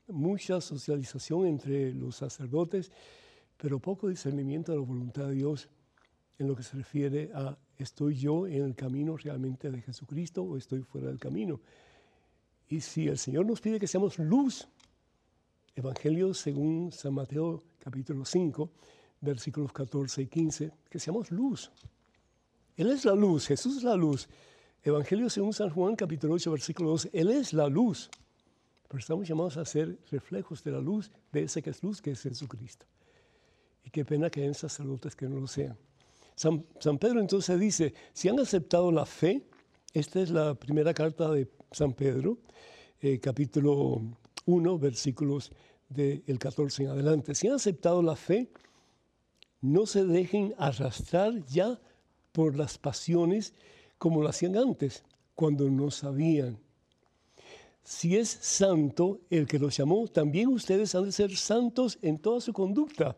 [0.08, 2.92] mucha socialización entre los sacerdotes,
[3.56, 5.68] pero poco discernimiento de la voluntad de Dios
[6.38, 10.56] en lo que se refiere a ¿estoy yo en el camino realmente de Jesucristo o
[10.56, 11.60] estoy fuera del camino?
[12.68, 14.68] Y si el Señor nos pide que seamos luz,
[15.74, 18.70] Evangelio según San Mateo capítulo 5,
[19.26, 21.70] versículos 14 y 15, que seamos luz.
[22.76, 24.28] Él es la luz, Jesús es la luz.
[24.82, 28.10] Evangelio según San Juan, capítulo 8, versículo 12, Él es la luz.
[28.88, 32.12] Pero estamos llamados a ser reflejos de la luz, de ese que es luz, que
[32.12, 32.86] es Jesucristo.
[33.84, 35.76] Y qué pena que hayan sacerdotes que no lo sean.
[36.36, 39.42] San, Pedro entonces dice, si han aceptado la fe,
[39.94, 42.38] esta es la primera carta de San Pedro,
[43.00, 44.02] eh, capítulo
[44.44, 45.50] 1, versículos
[45.88, 47.34] del 14 en adelante.
[47.34, 48.50] Si han aceptado la fe,
[49.72, 51.78] no se dejen arrastrar ya
[52.32, 53.54] por las pasiones
[53.98, 56.58] como lo hacían antes, cuando no sabían.
[57.82, 62.40] Si es santo el que los llamó, también ustedes han de ser santos en toda
[62.40, 63.16] su conducta.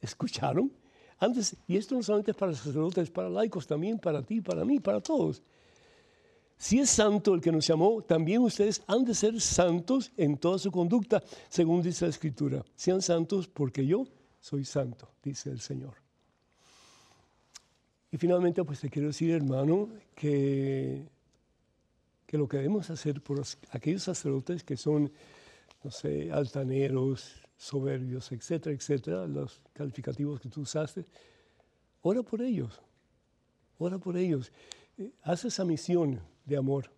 [0.00, 0.72] ¿Escucharon?
[1.18, 4.64] Antes, y esto no solamente es para sacerdotes, es para laicos, también para ti, para
[4.64, 5.42] mí, para todos.
[6.56, 10.58] Si es santo el que nos llamó, también ustedes han de ser santos en toda
[10.58, 12.64] su conducta, según dice la Escritura.
[12.74, 14.06] Sean santos porque yo
[14.40, 15.94] soy santo, dice el Señor.
[18.10, 21.06] Y finalmente, pues te quiero decir, hermano, que,
[22.26, 25.12] que lo que debemos hacer por aquellos sacerdotes que son,
[25.84, 31.04] no sé, altaneros, soberbios, etcétera, etcétera, los calificativos que tú usaste,
[32.02, 32.80] ora por ellos,
[33.78, 34.50] ora por ellos.
[34.96, 36.90] Eh, haz esa misión de amor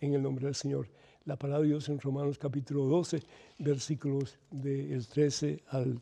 [0.00, 0.88] en el nombre del Señor.
[1.24, 3.22] La palabra de Dios en Romanos capítulo 12,
[3.58, 6.00] versículos del 13 al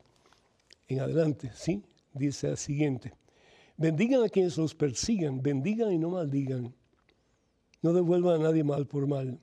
[0.89, 1.83] en adelante, ¿sí?
[2.13, 3.13] Dice el siguiente.
[3.77, 6.75] Bendigan a quienes los persigan, bendigan y no maldigan.
[7.83, 9.39] No devuelvan a nadie mal por mal.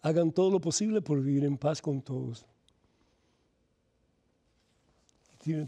[0.00, 2.46] Hagan todo lo posible por vivir en paz con todos.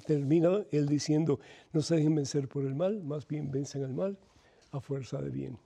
[0.06, 1.40] Termina él diciendo,
[1.72, 4.18] no se dejen vencer por el mal, más bien vencen al mal
[4.70, 5.58] a fuerza de bien.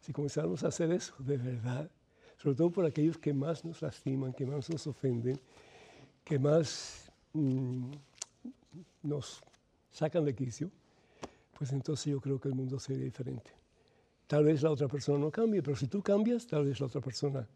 [0.00, 1.90] Si comenzamos a hacer eso, de verdad,
[2.38, 5.40] sobre todo por aquellos que más nos lastiman, que más nos ofenden,
[6.24, 7.01] que más
[7.34, 7.92] Mm,
[9.02, 9.40] nos
[9.90, 10.70] sacan de quicio,
[11.58, 13.50] pues entonces yo creo que el mundo sería diferente.
[14.26, 17.00] Tal vez la otra persona no cambie, pero si tú cambias, tal vez la otra
[17.00, 17.46] persona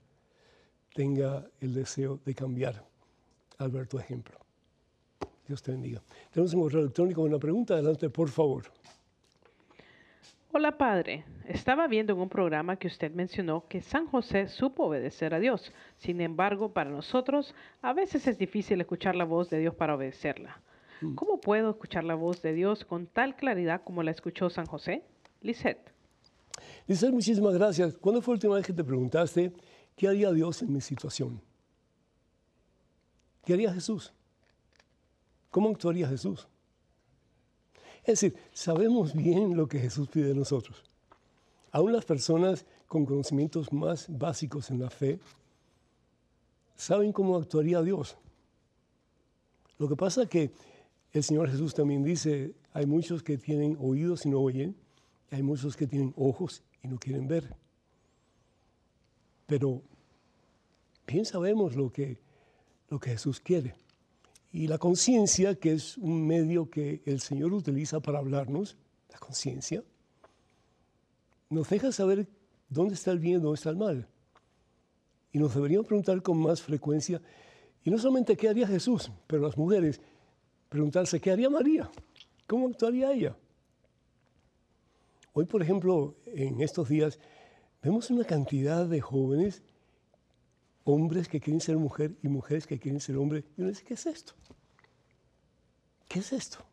[0.94, 2.84] tenga el deseo de cambiar
[3.58, 4.38] al ver tu ejemplo.
[5.46, 6.02] Dios te bendiga.
[6.30, 7.74] Tenemos un correo electrónico con una pregunta.
[7.74, 8.64] Adelante, por favor.
[10.58, 15.34] Hola padre, estaba viendo en un programa que usted mencionó que San José supo obedecer
[15.34, 15.70] a Dios.
[15.98, 20.62] Sin embargo, para nosotros a veces es difícil escuchar la voz de Dios para obedecerla.
[21.02, 21.14] Mm.
[21.14, 25.02] ¿Cómo puedo escuchar la voz de Dios con tal claridad como la escuchó San José?
[25.42, 25.92] Lisette.
[26.86, 27.94] Lisette, muchísimas gracias.
[27.98, 29.52] ¿Cuándo fue la última vez que te preguntaste
[29.94, 31.38] qué haría Dios en mi situación?
[33.44, 34.10] ¿Qué haría Jesús?
[35.50, 36.48] ¿Cómo actuaría Jesús?
[38.06, 40.84] Es decir, sabemos bien lo que Jesús pide de nosotros.
[41.72, 45.18] Aún las personas con conocimientos más básicos en la fe
[46.76, 48.16] saben cómo actuaría Dios.
[49.78, 50.52] Lo que pasa es que
[51.12, 54.76] el Señor Jesús también dice, hay muchos que tienen oídos y no oyen,
[55.32, 57.56] hay muchos que tienen ojos y no quieren ver.
[59.46, 59.82] Pero
[61.08, 62.18] bien sabemos lo que,
[62.88, 63.74] lo que Jesús quiere.
[64.56, 68.78] Y la conciencia, que es un medio que el Señor utiliza para hablarnos,
[69.10, 69.84] la conciencia,
[71.50, 72.26] nos deja saber
[72.70, 74.08] dónde está el bien dónde está el mal.
[75.30, 77.20] Y nos deberíamos preguntar con más frecuencia,
[77.84, 80.00] y no solamente qué haría Jesús, pero las mujeres,
[80.70, 81.90] preguntarse qué haría María,
[82.46, 83.36] cómo actuaría ella.
[85.34, 87.18] Hoy, por ejemplo, en estos días,
[87.82, 89.62] vemos una cantidad de jóvenes,
[90.86, 93.44] hombres que quieren ser mujer y mujeres que quieren ser hombre.
[93.56, 94.32] Y uno dice, ¿qué es esto?
[96.08, 96.64] ¿Qué es esto?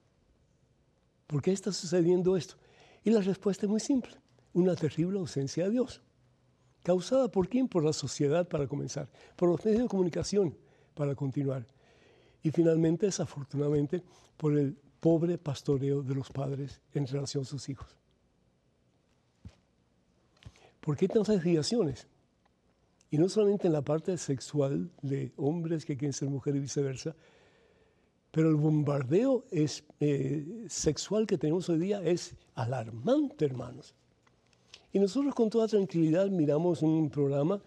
[1.25, 2.55] ¿Por qué está sucediendo esto?
[3.03, 4.13] Y la respuesta es muy simple.
[4.53, 6.03] Una terrible ausencia de Dios.
[6.83, 7.67] ¿Causada por quién?
[7.67, 9.09] Por la sociedad, para comenzar.
[9.35, 10.55] Por los medios de comunicación,
[10.93, 11.65] para continuar.
[12.43, 14.03] Y finalmente, desafortunadamente,
[14.37, 17.97] por el pobre pastoreo de los padres en relación a sus hijos.
[20.79, 22.07] ¿Por qué tantas desviaciones?
[23.13, 27.15] Y no solamente en la parte sexual de hombres que quieren ser mujeres y viceversa,
[28.31, 33.93] pero el bombardeo es, eh, sexual que tenemos hoy día es alarmante, hermanos.
[34.91, 37.61] Y nosotros con toda tranquilidad miramos un programa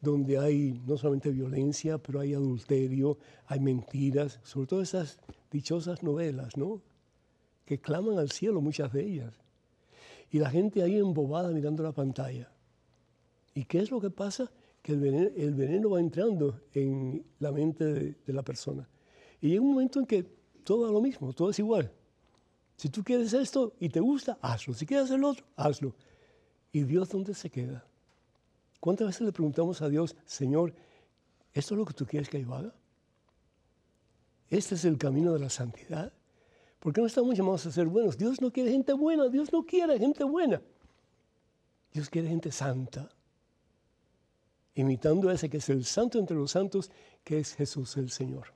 [0.00, 5.18] donde hay no solamente violencia, pero hay adulterio, hay mentiras, sobre todo esas
[5.50, 6.80] dichosas novelas, ¿no?
[7.64, 9.34] Que claman al cielo, muchas de ellas.
[10.30, 12.52] Y la gente ahí embobada mirando la pantalla.
[13.52, 14.52] ¿Y qué es lo que pasa?
[14.82, 18.88] Que el veneno, va entrando en la mente de, la persona.
[19.40, 20.24] Y llega un momento en que
[20.64, 21.90] todo es lo mismo, todo es igual.
[22.76, 24.74] Si tú quieres esto y te gusta, hazlo.
[24.74, 25.94] Si quieres el otro, hazlo.
[26.72, 27.84] ¿Y Dios dónde se queda?
[28.80, 30.74] ¿Cuántas veces le preguntamos a Dios, Señor,
[31.54, 32.74] ¿esto es lo que tú quieres que yo haga?
[34.50, 36.12] ¿Este es el camino de la santidad?
[36.80, 38.18] ¿Por qué no estamos llamados a ser buenos?
[38.18, 40.60] Dios no quiere gente buena, Dios no quiere gente buena.
[41.92, 43.08] Dios quiere gente santa
[44.74, 46.90] imitando a ese que es el santo entre los santos,
[47.24, 48.54] que es Jesús el Señor.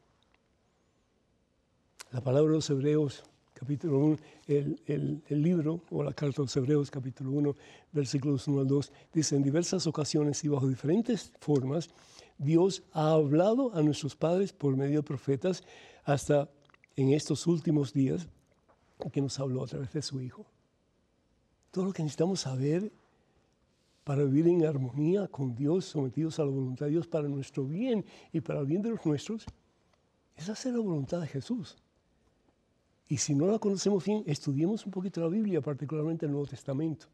[2.12, 6.90] La palabra de los Hebreos, capítulo 1, el, libro o la carta de los Hebreos,
[6.90, 7.54] capítulo 1,
[7.92, 11.90] versículos 1 al 2, dice, en diversas ocasiones y bajo diferentes formas,
[12.38, 15.62] Dios ha hablado a nuestros padres por medio de profetas
[16.04, 16.48] hasta
[16.96, 18.28] en estos últimos días
[19.12, 20.46] que nos habló a través de su Hijo.
[21.70, 22.90] Todo lo que necesitamos saber
[24.06, 28.04] para vivir en armonía con Dios, sometidos a la voluntad de Dios para nuestro bien
[28.32, 29.44] y para el bien de los nuestros,
[30.36, 31.76] es hacer la voluntad de Jesús.
[33.08, 37.06] Y si no la conocemos bien, estudiemos un poquito la Biblia, particularmente el Nuevo Testamento.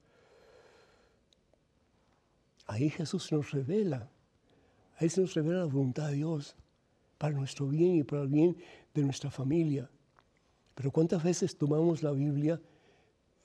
[2.67, 4.11] Ahí Jesús nos revela,
[4.99, 6.57] ahí se nos revela la voluntad de Dios
[7.17, 8.55] para nuestro bien y para el bien
[8.93, 9.89] de nuestra familia.
[10.75, 12.61] Pero ¿cuántas veces tomamos la Biblia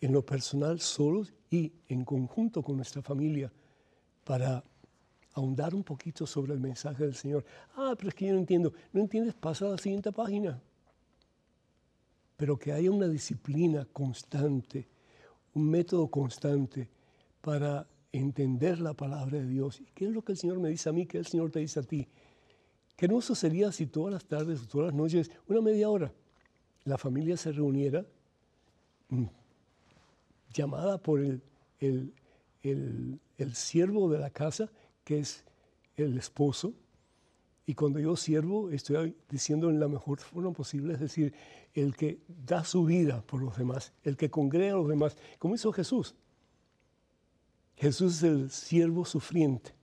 [0.01, 3.51] en lo personal solos y en conjunto con nuestra familia
[4.23, 4.63] para
[5.33, 7.45] ahondar un poquito sobre el mensaje del Señor.
[7.75, 8.73] Ah, pero es que yo no entiendo.
[8.91, 10.61] No entiendes, pasa a la siguiente página.
[12.36, 14.88] Pero que haya una disciplina constante,
[15.53, 16.89] un método constante
[17.41, 19.80] para entender la palabra de Dios.
[19.80, 21.05] ¿Y qué es lo que el Señor me dice a mí?
[21.05, 22.07] ¿Qué el Señor te dice a ti?
[22.95, 26.11] Qué hermoso sería si todas las tardes o todas las noches, una media hora,
[26.84, 28.03] la familia se reuniera
[29.09, 29.26] mm,
[30.58, 31.41] llamada por el,
[31.80, 33.20] el,
[33.53, 34.70] siervo de la casa,
[35.03, 35.43] que es
[35.95, 36.74] el esposo.
[37.66, 41.34] Y cuando yo siervo, estoy diciendo en la mejor forma posible, es decir,
[41.74, 45.55] el que da su vida por los demás, el que congrega a los demás, como
[45.55, 46.16] hizo Jesús.
[47.76, 49.76] Jesús es el siervo sufriente,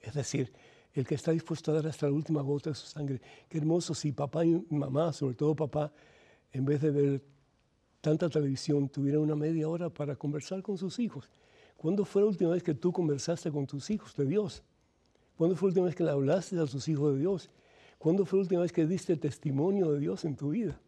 [0.00, 0.52] es decir,
[0.94, 3.20] el que está dispuesto a dar hasta la última gota de su sangre.
[3.48, 5.92] Qué hermoso si papá y mamá, sobre todo papá,
[6.52, 7.22] en vez de ver
[8.06, 11.28] tanta televisión, tuviera una media hora para conversar con sus hijos.
[11.76, 14.62] ¿Cuándo fue la última vez que tú conversaste con tus hijos de Dios?
[15.36, 17.50] ¿Cuándo fue la última vez que le hablaste a tus hijos de Dios?
[17.98, 20.78] ¿Cuándo fue la última vez que diste testimonio de Dios en tu vida?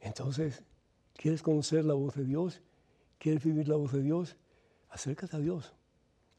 [0.00, 0.62] Entonces,
[1.12, 2.62] ¿quieres conocer la voz de Dios?
[3.18, 4.36] ¿Quieres vivir la voz de Dios?
[4.88, 5.74] Acércate a Dios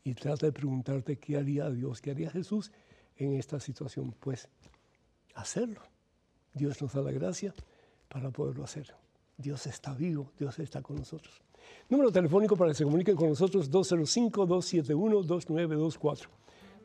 [0.03, 2.72] y trata de preguntarte qué haría Dios, qué haría Jesús
[3.16, 4.16] en esta situación.
[4.20, 4.49] Pues
[5.36, 5.82] hacerlo.
[6.55, 7.53] Dios nos da la gracia
[8.08, 8.95] para poderlo hacer.
[9.38, 11.41] Dios está vivo, Dios está con nosotros.
[11.89, 16.28] Número telefónico para que se comuniquen con nosotros 205-271-2924.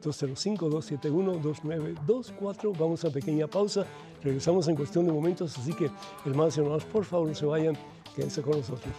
[0.03, 2.79] 205-271-2924.
[2.79, 3.85] Vamos a pequeña pausa.
[4.23, 5.91] Regresamos en cuestión de momentos, así que
[6.25, 7.77] hermanos y hermanas, por favor no se vayan,
[8.15, 8.95] quédense con nosotros.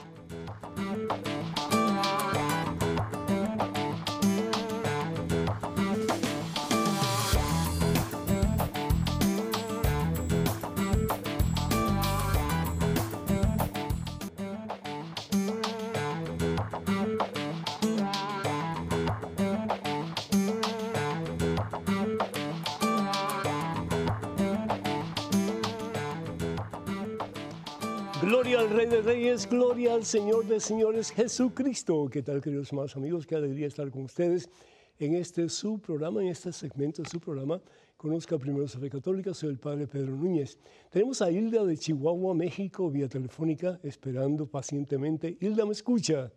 [29.92, 32.08] Al Señor de Señores, Jesucristo.
[32.10, 33.28] ¿Qué tal, queridos hermanos amigos?
[33.28, 34.50] Qué alegría estar con ustedes
[34.98, 37.60] en este su programa, en este segmento de su programa.
[37.98, 40.58] Conozca primero su fe católica, soy el Padre Pedro Núñez.
[40.90, 45.36] Tenemos a Hilda de Chihuahua, México, vía telefónica, esperando pacientemente.
[45.42, 46.32] Hilda, ¿me escucha?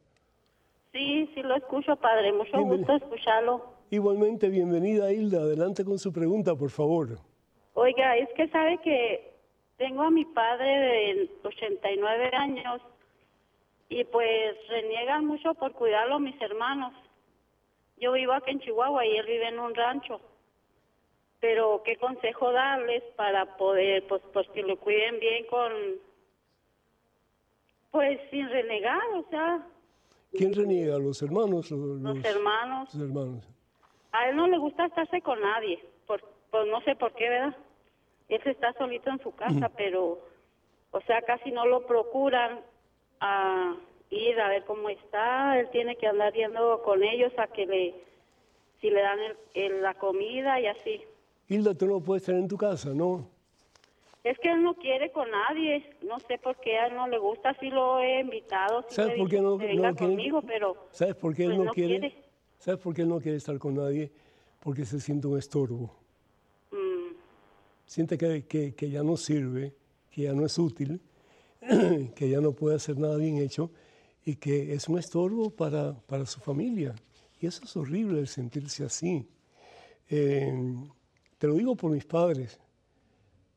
[0.91, 2.33] Sí, sí lo escucho, Padre.
[2.33, 2.93] Mucho Bienvenido.
[2.93, 3.65] gusto escucharlo.
[3.91, 5.43] Igualmente, bienvenida Hilda.
[5.43, 7.19] Adelante con su pregunta, por favor.
[7.75, 9.33] Oiga, es que sabe que
[9.77, 12.83] tengo a mi padre de 89 años
[13.95, 16.92] y pues reniegan mucho por cuidarlo mis hermanos.
[17.97, 20.20] Yo vivo aquí en Chihuahua y él vive en un rancho.
[21.38, 25.72] Pero qué consejo darles para poder, pues, pues que lo cuiden bien con,
[27.92, 29.64] pues sin renegar, o sea,
[30.32, 30.99] ¿Quién reniega?
[30.99, 31.70] ¿Los hermanos?
[31.70, 32.92] Los, los hermanos.
[32.92, 33.49] los hermanos.
[34.11, 35.78] A él no le gusta estarse con nadie,
[36.09, 36.20] por,
[36.51, 37.57] pues no sé por qué, ¿verdad?
[38.28, 40.18] Él está solito en su casa, pero,
[40.90, 42.59] o sea, casi no lo procuran
[43.27, 43.75] a
[44.11, 45.59] ir a ver cómo está.
[45.59, 47.95] Él tiene que andar yendo con ellos a que le,
[48.81, 51.01] si le dan el- el- la comida y así.
[51.49, 53.27] Hilda, tú no puedes estar en tu casa, ¿no?
[54.22, 57.18] Es que él no quiere con nadie, no sé por qué a él no le
[57.18, 60.77] gusta, sí lo he invitado, sí ¿Sabes le por qué no, no quiere- conmigo, pero
[60.93, 61.99] ¿Sabes por qué él pues no, no quiere?
[62.01, 62.14] quiere.
[62.59, 64.11] ¿Sabes por qué él no quiere estar con nadie?
[64.61, 65.95] Porque se siente un estorbo.
[66.70, 67.14] mm,
[67.87, 69.75] Siente que, que- que ya no sirve,
[70.11, 71.01] que ya no es útil,
[72.15, 73.71] que ya no puede hacer nada bien hecho
[74.25, 76.95] y que es un estorbo para, para su familia.
[77.41, 79.29] Y eso es horrible el sentirse así.
[80.09, 80.53] Eh,
[81.39, 82.59] te lo digo por mis padres.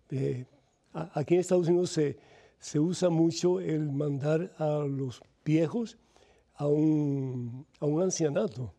[0.10, 0.46] Eh,
[0.94, 2.18] aquí en Estados Unidos se,
[2.60, 5.98] se usa mucho el mandar a los viejos
[6.56, 8.74] a un, a un ancianato.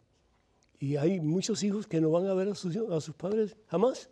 [0.81, 4.11] Y hay muchos hijos que no van a ver a sus, a sus padres jamás.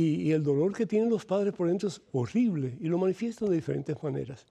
[0.00, 3.56] Y, el dolor que tienen los padres por dentro es horrible y lo manifiestan de
[3.56, 4.46] diferentes maneras.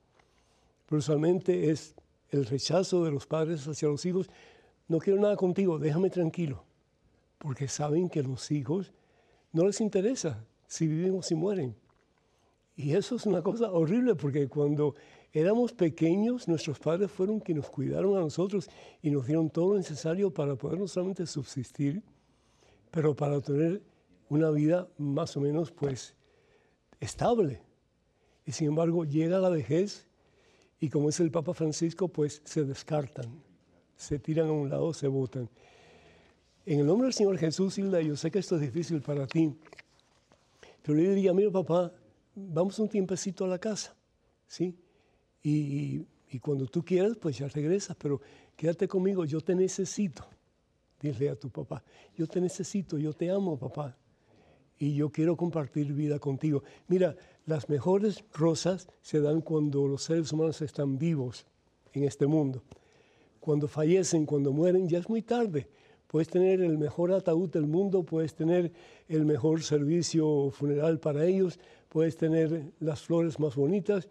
[0.85, 1.95] Pero usualmente es
[2.29, 4.29] el rechazo de los padres hacia los hijos.
[4.87, 6.63] No quiero nada contigo, déjame tranquilo.
[7.39, 8.93] Porque saben que los hijos
[9.51, 11.75] no les interesa si viven o si mueren.
[12.75, 14.93] Y eso es una cosa horrible porque cuando
[15.33, 18.69] éramos pequeños, nuestros padres fueron quienes nos cuidaron a nosotros
[19.01, 22.03] y nos dieron todo lo necesario para poder no solamente subsistir,
[22.91, 23.81] pero para tener
[24.29, 26.15] una vida más o menos pues
[26.99, 27.61] estable.
[28.45, 30.07] Y sin embargo llega la vejez
[30.79, 33.25] y como es el Papa Francisco, pues se descartan,
[33.95, 35.49] se tiran a un lado, se botan.
[36.65, 39.53] En el nombre del Señor Jesús, Hilda, yo sé que esto es difícil para ti,
[40.81, 41.91] pero yo diría, mira papá,
[42.35, 43.95] vamos un tiempecito a la casa,
[44.47, 44.75] ¿sí?
[45.41, 45.51] Y,
[45.97, 48.21] y- y cuando tú quieras, pues ya regresas, pero
[48.55, 50.27] quédate conmigo, yo te necesito.
[51.01, 51.83] Dile a tu papá,
[52.15, 53.97] yo te necesito, yo te amo, papá.
[54.79, 56.63] Y yo quiero compartir vida contigo.
[56.87, 57.15] Mira,
[57.45, 61.45] las mejores rosas se dan cuando los seres humanos están vivos
[61.93, 62.63] en este mundo.
[63.39, 65.67] Cuando fallecen, cuando mueren, ya es muy tarde.
[66.07, 68.71] Puedes tener el mejor ataúd del mundo, puedes tener
[69.07, 71.59] el mejor servicio funeral para ellos,
[71.89, 74.07] puedes tener las flores más bonitas,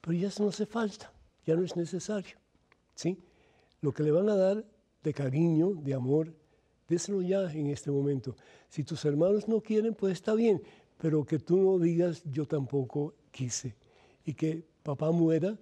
[0.00, 1.12] pero ya no hace falta,
[1.44, 2.36] ya no es necesario.
[2.94, 3.18] ¿sí?
[3.80, 4.64] Lo que le van a dar
[5.02, 6.32] de cariño, de amor,
[6.92, 8.36] déselo ya en este momento.
[8.68, 10.62] Si tus hermanos no quieren, pues está bien,
[10.98, 13.74] pero que tú no digas yo tampoco quise.
[14.24, 15.58] Y que papá muera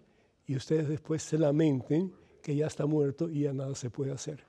[0.46, 2.12] y ustedes después se lamenten
[2.42, 4.44] que ya está muerto y ya nada se puede hacer.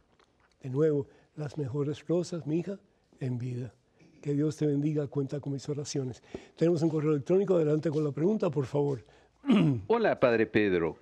[0.62, 2.80] De nuevo, las mejores rosas, mi hija,
[3.20, 3.74] en vida.
[4.22, 6.22] Que Dios te bendiga, cuenta con mis oraciones.
[6.56, 9.06] Tenemos un correo electrónico, adelante con la pregunta, por favor.
[9.88, 10.98] Hola, Padre Pedro.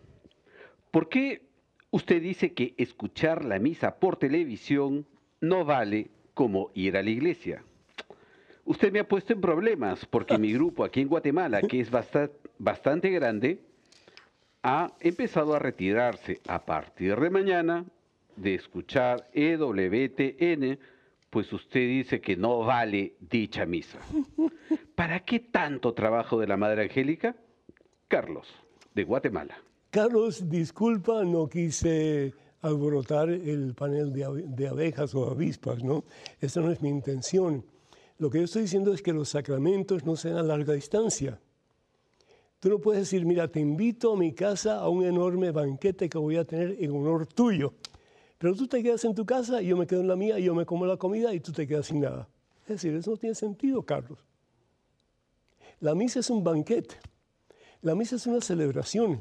[0.91, 1.47] ¿Por qué
[1.91, 5.05] usted dice que escuchar la misa por televisión
[5.41, 7.63] no vale como ir a la iglesia?
[8.65, 12.29] Usted me ha puesto en problemas porque mi grupo aquí en Guatemala, que es basta-
[12.59, 13.59] bastante grande,
[14.61, 17.85] ha empezado a retirarse a partir de mañana
[18.35, 20.77] de escuchar EWTN,
[21.29, 23.99] pues usted dice que no vale dicha misa.
[24.95, 27.35] ¿Para qué tanto trabajo de la Madre Angélica?
[28.07, 28.47] Carlos,
[28.93, 29.57] de Guatemala.
[29.91, 36.03] Carlos, disculpa, no quise alborotar el panel de, abejas o avispas, ¿no?
[36.41, 37.63] Esa no es mi intención.
[38.17, 41.39] Lo que yo estoy diciendo es que los sacramentos no sean a larga distancia.
[42.59, 46.17] Tú no puedes decir, mira, te invito a mi casa a un enorme banquete que
[46.17, 47.73] voy a tener en honor tuyo.
[48.37, 50.65] Pero tú te quedas en tu casa yo me quedo en la mía yo me
[50.65, 52.27] como la comida y tú te quedas sin nada.
[52.63, 54.19] Es decir, eso no tiene sentido, Carlos.
[55.79, 56.95] La misa es un banquete.
[57.81, 59.19] La misa es una celebración.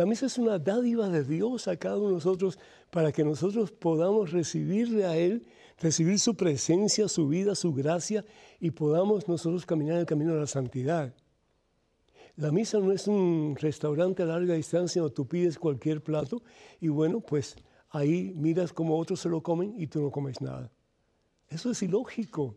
[0.00, 2.58] La misa es una dádiva de Dios a cada uno de nosotros
[2.90, 5.44] para que nosotros podamos recibirle a Él,
[5.78, 8.24] recibir su presencia, su vida, su gracia
[8.60, 11.14] y podamos nosotros caminar el camino de la santidad.
[12.36, 16.42] La misa no es un restaurante a larga distancia donde tú pides cualquier plato
[16.80, 17.56] y bueno, pues
[17.90, 20.72] ahí miras cómo otros se lo comen y tú no comes nada.
[21.46, 22.56] Eso es ilógico.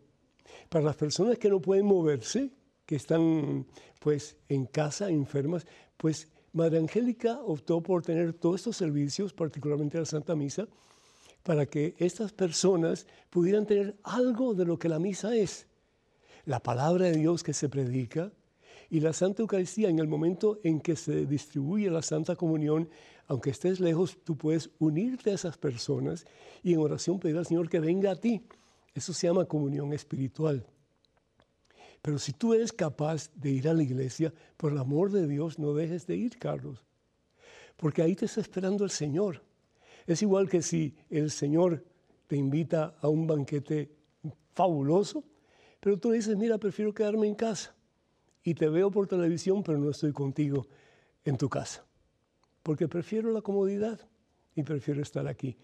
[0.70, 2.52] Para las personas que no pueden moverse,
[2.86, 3.66] que están
[4.00, 5.66] pues en casa enfermas,
[5.98, 10.68] pues Madre Angélica optó por tener todos estos servicios, particularmente la Santa Misa,
[11.42, 15.66] para que estas personas pudieran tener algo de lo que la misa es.
[16.46, 18.30] La palabra de Dios que se predica
[18.88, 22.88] y la Santa Eucaristía en el momento en que se distribuye la Santa Comunión,
[23.26, 26.24] aunque estés lejos, tú puedes unirte a esas personas
[26.62, 28.46] y en oración pedir al Señor que venga a ti.
[28.94, 30.64] Eso se llama comunión espiritual.
[32.04, 35.58] Pero si tú eres capaz de ir a la iglesia, por el amor de Dios,
[35.58, 36.84] no dejes de ir, Carlos.
[37.78, 39.40] Porque ahí te está esperando el Señor.
[40.06, 41.82] Es igual que si el Señor
[42.26, 43.90] te invita a un banquete
[44.52, 45.24] fabuloso,
[45.80, 47.74] pero tú dices, mira, prefiero quedarme en casa.
[48.42, 50.66] Y te veo por televisión, pero no estoy contigo
[51.24, 51.86] en tu casa.
[52.62, 53.98] Porque prefiero la comodidad
[54.54, 55.56] y prefiero estar aquí.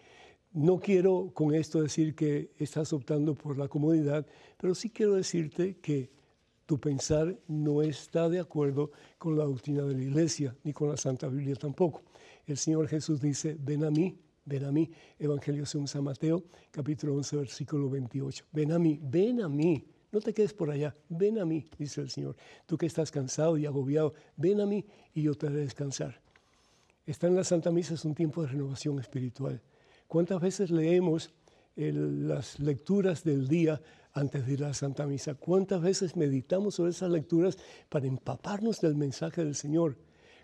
[0.52, 4.26] No quiero con esto decir que estás optando por la comodidad,
[4.56, 6.18] pero sí quiero decirte que
[6.70, 10.96] tu pensar no está de acuerdo con la doctrina de la iglesia, ni con la
[10.96, 12.04] Santa Biblia tampoco.
[12.46, 14.88] El Señor Jesús dice, ven a mí, ven a mí.
[15.18, 18.44] Evangelio según San Mateo, capítulo 11, versículo 28.
[18.52, 19.84] Ven a mí, ven a mí.
[20.12, 22.36] No te quedes por allá, ven a mí, dice el Señor.
[22.66, 26.20] Tú que estás cansado y agobiado, ven a mí y yo te haré descansar.
[27.04, 29.60] Estar en la Santa Misa es un tiempo de renovación espiritual.
[30.06, 31.32] ¿Cuántas veces leemos
[31.74, 33.80] las lecturas del día
[34.12, 35.34] antes de ir a la Santa Misa.
[35.34, 37.58] ¿Cuántas veces meditamos sobre esas lecturas
[37.88, 39.96] para empaparnos del mensaje del Señor?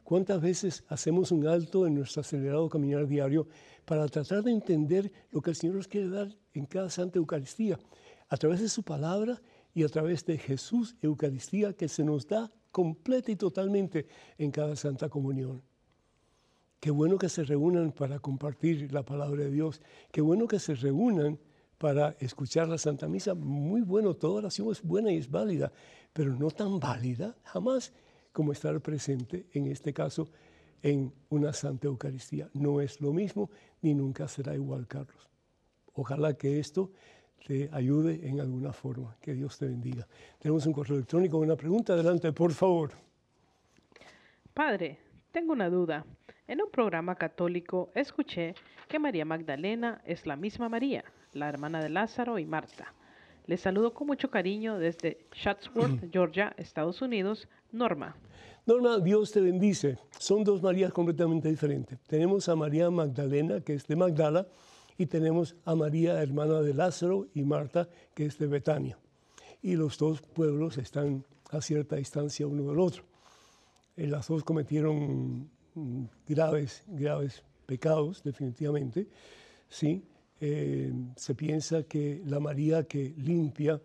[0.05, 3.49] ¿Cuántas veces hacemos un alto en nuestro acelerado caminar diario
[3.85, 7.79] para tratar de entender lo que el Señor nos quiere dar en cada Santa Eucaristía?
[8.29, 9.41] A través de su palabra
[9.75, 14.07] y a través de Jesús Eucaristía que se nos da completa y totalmente
[14.39, 15.63] en cada Santa Comunión.
[16.79, 19.81] Qué bueno que se reúnan para compartir la palabra de Dios.
[20.13, 21.39] Qué bueno que se reúnan
[21.79, 23.35] para escuchar la Santa Misa.
[23.35, 25.73] Muy bueno, toda oración es buena y es válida,
[26.13, 27.93] pero no tan válida jamás
[28.33, 30.29] como estar presente, en este caso,
[30.83, 32.49] en una Santa Eucaristía.
[32.53, 33.51] No es lo mismo
[33.83, 35.29] ni nunca será igual, Carlos.
[35.95, 36.91] Ojalá que esto
[37.47, 39.17] te ayude en alguna forma.
[39.21, 40.07] Que Dios te bendiga.
[40.39, 41.95] Tenemos un correo electrónico, una pregunta.
[41.95, 42.91] Adelante, por favor.
[44.53, 44.99] Padre,
[45.33, 46.05] tengo una duda.
[46.49, 48.55] En un programa católico escuché
[48.89, 51.05] que María Magdalena es la misma María
[51.37, 52.95] la hermana de Lázaro y Marta.
[53.47, 57.49] Les saludo con mucho cariño desde Chatsworth, Georgia, Estados Unidos.
[57.71, 58.17] Norma.
[58.65, 59.99] Norma, Dios te bendice.
[60.19, 61.99] Son dos Marías completamente diferentes.
[62.07, 64.47] Tenemos a María Magdalena, que es de Magdala,
[64.99, 68.99] y tenemos a María, hermana de Lázaro, y Marta, que es de Betania.
[69.63, 73.05] Y los dos pueblos están a cierta distancia uno del otro.
[73.97, 79.07] Eh, las dos cometieron mm, graves, graves pecados, definitivamente,
[79.69, 80.03] ¿sí?
[80.39, 83.81] Se piensa que la María que limpia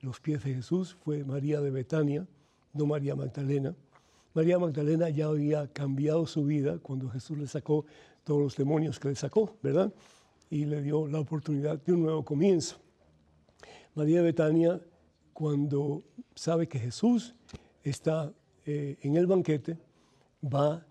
[0.00, 2.26] los pies de Jesús fue María de Betania,
[2.74, 3.74] no María Magdalena.
[4.34, 7.86] María Magdalena ya había cambiado su vida cuando Jesús le sacó
[8.24, 9.92] todos los demonios que le sacó, ¿verdad?
[10.50, 12.76] Y le dio la oportunidad de un nuevo comienzo.
[13.94, 14.80] María de Betania,
[15.32, 16.02] cuando
[16.34, 17.34] sabe que Jesús
[17.82, 18.32] está
[18.66, 19.78] eh, en el banquete,
[20.42, 20.84] va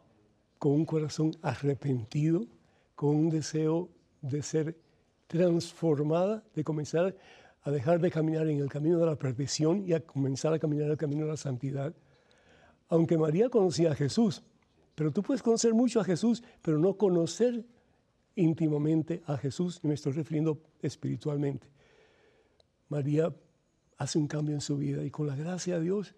[0.57, 2.47] con un corazón arrepentido,
[2.95, 3.89] con un deseo
[4.21, 4.77] de ser
[5.33, 7.15] transformada, de comenzar
[7.63, 10.85] a dejar de caminar en el camino de la perdición y a comenzar a caminar
[10.85, 11.93] en el camino de la santidad.
[12.87, 14.43] Aunque María conocía a Jesús,
[14.93, 17.65] pero tú puedes conocer mucho a Jesús, pero no conocer
[18.35, 21.67] íntimamente a Jesús, y me estoy refiriendo espiritualmente.
[22.89, 23.33] María
[23.97, 26.13] hace un cambio en su vida y con la gracia de Dios,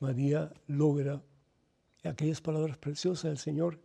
[0.00, 1.22] María logra
[2.02, 3.78] aquellas palabras preciosas del Señor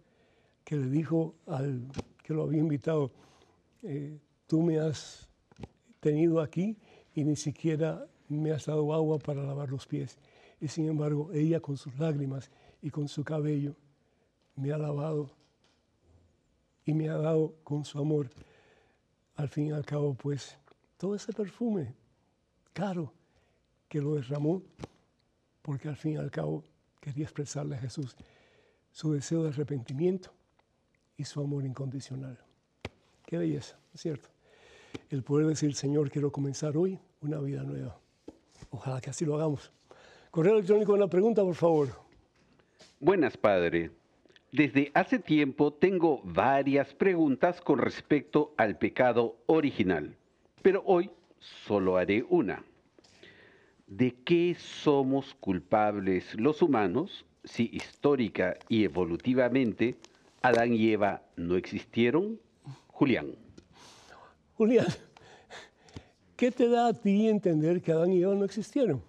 [0.66, 1.88] que le dijo al
[2.24, 3.12] que lo había invitado,
[3.84, 5.30] eh, tú me has
[6.00, 6.76] tenido aquí
[7.14, 10.18] y ni siquiera me has dado agua para lavar los pies.
[10.60, 12.50] Y sin embargo, ella con sus lágrimas
[12.82, 13.76] y con su cabello
[14.56, 15.30] me ha lavado
[16.84, 18.32] y me ha dado con su amor.
[19.36, 20.58] Al fin y al cabo, pues,
[20.98, 21.94] todo ese perfume
[22.74, 23.14] caro
[23.88, 24.64] que lo derramó,
[25.62, 26.64] porque al fin y al cabo
[27.00, 28.16] quería expresarle a Jesús
[28.92, 30.32] su deseo de arrepentimiento
[31.18, 32.40] y su amor incondicional.
[33.28, 34.39] Qué belleza, ¿cierto?
[35.10, 38.00] El poder decir, Señor, quiero comenzar hoy una vida nueva.
[38.70, 39.72] Ojalá que así lo hagamos.
[40.30, 41.90] Correo electrónico, una pregunta, por favor.
[43.00, 43.90] Buenas, Padre.
[44.52, 50.16] Desde hace tiempo tengo varias preguntas con respecto al pecado original,
[50.62, 52.64] pero hoy solo haré una.
[53.88, 59.98] ¿De qué somos culpables los humanos si histórica y evolutivamente
[60.44, 62.40] Adán y Eva no existieron?
[62.88, 63.49] Julián.
[64.60, 64.88] Julián,
[66.36, 69.02] ¿qué te da a ti entender que Adán y Eva no existieron?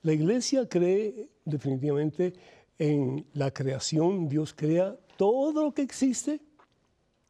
[0.00, 2.32] La iglesia cree definitivamente
[2.78, 6.40] en la creación, Dios crea todo lo que existe,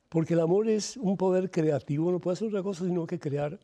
[0.09, 3.59] porque el amor es un poder creativo, no puede hacer otra cosa sino que crear.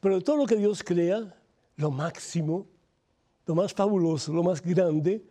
[0.00, 1.40] Pero todo lo que Dios crea,
[1.76, 2.66] lo máximo,
[3.46, 5.24] lo más fabuloso, lo más grande,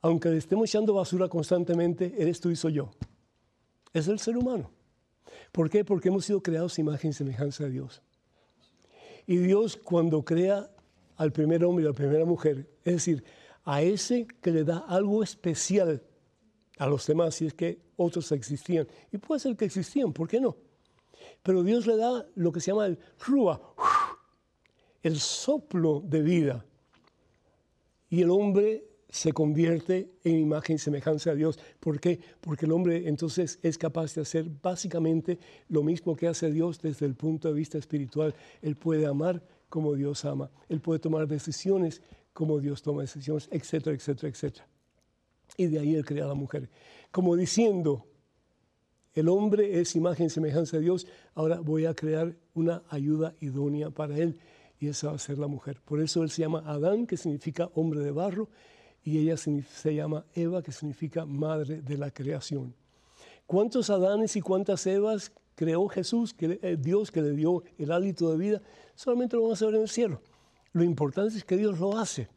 [0.00, 2.90] aunque le estemos echando basura constantemente, eres tú y soy yo.
[3.92, 4.70] Es el ser humano.
[5.50, 5.84] ¿Por qué?
[5.84, 8.02] Porque hemos sido creados imagen y semejanza de Dios.
[9.26, 10.70] Y Dios cuando crea
[11.16, 13.24] al primer hombre y a la primera mujer, es decir,
[13.64, 16.02] a ese que le da algo especial
[16.78, 18.88] a los demás, si es que otros existían.
[19.12, 20.56] Y puede ser que existían, ¿por qué no?
[21.42, 23.60] Pero Dios le da lo que se llama el rúa,
[25.02, 26.64] el soplo de vida.
[28.08, 31.58] Y el hombre se convierte en imagen y semejanza a Dios.
[31.78, 32.18] ¿Por qué?
[32.40, 35.38] Porque el hombre entonces es capaz de hacer básicamente
[35.68, 38.34] lo mismo que hace Dios desde el punto de vista espiritual.
[38.62, 40.50] Él puede amar como Dios ama.
[40.70, 42.00] Él puede tomar decisiones
[42.32, 44.66] como Dios toma decisiones, etcétera, etcétera, etcétera.
[45.58, 46.70] Y de ahí Él crea a la mujer.
[47.10, 48.06] Como diciendo,
[49.12, 53.90] el hombre es imagen y semejanza de Dios, ahora voy a crear una ayuda idónea
[53.90, 54.38] para Él
[54.80, 55.82] y esa va a ser la mujer.
[55.84, 58.48] Por eso Él se llama Adán, que significa hombre de barro,
[59.04, 62.74] y ella se llama Eva, que significa madre de la creación.
[63.46, 68.30] ¿Cuántos Adanes y cuántas Evas creó Jesús, que, eh, Dios que le dio el hálito
[68.30, 68.62] de vida?
[68.94, 70.20] Solamente lo vamos a ver en el cielo.
[70.72, 72.28] Lo importante es que Dios lo hace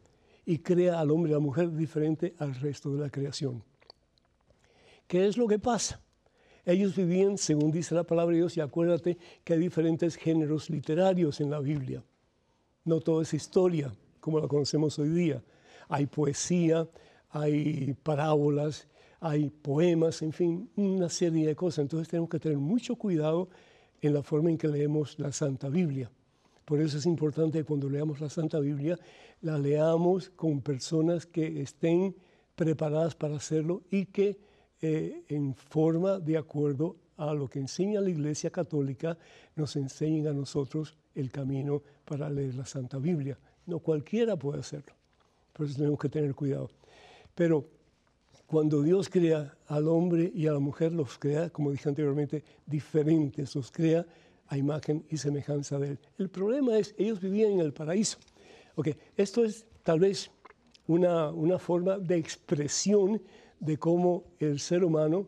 [0.46, 3.64] y crea al hombre y a la mujer diferente al resto de la creación.
[5.08, 6.02] ¿Qué es lo que pasa?
[6.66, 11.40] Ellos vivían, según dice la palabra de Dios, y acuérdate que hay diferentes géneros literarios
[11.40, 12.04] en la Biblia.
[12.84, 15.44] No todo es historia, como la conocemos hoy día.
[15.90, 16.88] Hay poesía,
[17.30, 18.88] hay parábolas,
[19.20, 21.80] hay poemas, en fin, una serie de cosas.
[21.84, 23.50] Entonces tenemos que tener mucho cuidado
[24.02, 26.12] en la forma en que leemos la Santa Biblia.
[26.66, 28.98] Por eso es importante que cuando leamos la Santa Biblia,
[29.42, 32.16] la leamos con personas que estén
[32.56, 34.40] preparadas para hacerlo y que
[34.82, 39.18] eh, en forma de acuerdo a lo que enseña la Iglesia Católica,
[39.56, 43.38] nos enseñen a nosotros el camino para leer la Santa Biblia.
[43.68, 44.94] No cualquiera puede hacerlo,
[45.56, 46.70] por eso tenemos que tener cuidado.
[47.34, 47.66] Pero
[48.46, 53.56] cuando Dios crea al hombre y a la mujer, los crea, como dije anteriormente, diferentes,
[53.56, 54.06] los crea
[54.48, 56.00] a imagen y semejanza de Él.
[56.18, 58.18] El problema es, ellos vivían en el paraíso.
[58.76, 60.30] Okay, esto es tal vez
[60.88, 63.22] una, una forma de expresión
[63.60, 65.28] de cómo el ser humano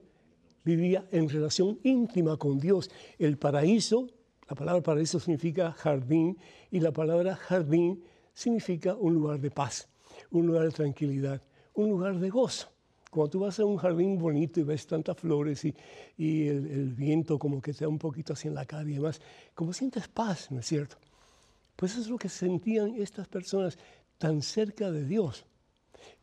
[0.65, 2.91] vivía en relación íntima con Dios.
[3.17, 4.09] El paraíso,
[4.49, 6.37] la palabra paraíso significa jardín
[6.69, 8.03] y la palabra jardín
[8.33, 9.87] significa un lugar de paz,
[10.31, 11.41] un lugar de tranquilidad,
[11.73, 12.69] un lugar de gozo.
[13.09, 17.61] Cuando tú vas a un jardín bonito y ves tantas flores y, el, viento como
[17.61, 19.21] que te da un poquito así en la cara y demás,
[19.53, 20.97] como sientes paz, ¿no es cierto?
[21.75, 23.77] Pues es lo que sentían estas personas
[24.17, 25.45] tan cerca de Dios.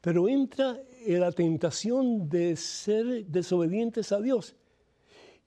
[0.01, 4.55] Pero entra en la tentación de ser desobedientes a Dios.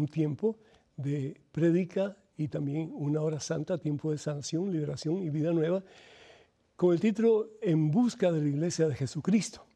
[0.00, 0.56] un tiempo
[0.96, 5.84] de prédica y también una hora santa, tiempo de sanación, liberación y vida nueva,
[6.76, 9.66] con el título En busca de la Iglesia de Jesucristo.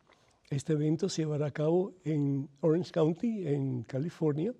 [0.48, 4.54] Este evento se llevará a cabo en Orange County, en California,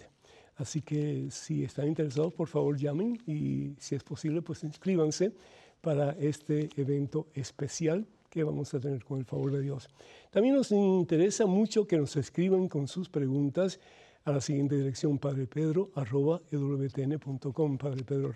[0.56, 5.32] Así que si están interesados, por favor llamen y si es posible, pues inscríbanse
[5.80, 9.88] para este evento especial que vamos a tener con el favor de Dios.
[10.30, 13.80] También nos interesa mucho que nos escriban con sus preguntas
[14.24, 18.32] a la siguiente dirección, padrepedro.com, padrepedro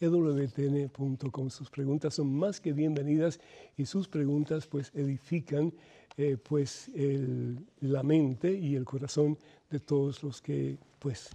[0.00, 1.50] ewtn.com.
[1.50, 3.40] Sus preguntas son más que bienvenidas
[3.76, 5.72] y sus preguntas pues edifican
[6.16, 6.90] eh, pues
[7.80, 9.36] la mente y el corazón
[9.70, 11.30] de todos los que pues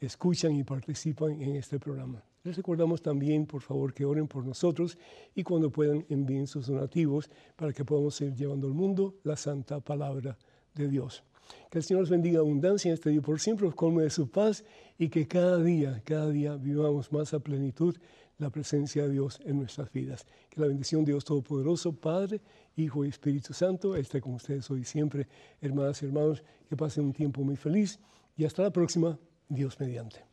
[0.00, 2.22] escuchan y participan en este programa.
[2.42, 4.96] Les recordamos también, por favor, que oren por nosotros
[5.34, 9.80] y cuando puedan envíen sus donativos para que podamos seguir llevando al mundo la santa
[9.80, 10.38] palabra
[10.74, 11.22] de Dios.
[11.70, 14.30] Que el Señor nos bendiga abundancia en este día por siempre, os colme de su
[14.30, 14.64] paz
[14.98, 17.96] y que cada día, cada día vivamos más a plenitud
[18.38, 20.26] la presencia de Dios en nuestras vidas.
[20.48, 22.40] Que la bendición de Dios Todopoderoso, Padre,
[22.76, 25.28] Hijo y Espíritu Santo, esté con ustedes hoy siempre,
[25.60, 27.98] hermanas y hermanos, que pasen un tiempo muy feliz
[28.36, 30.24] y hasta la próxima, Dios mediante.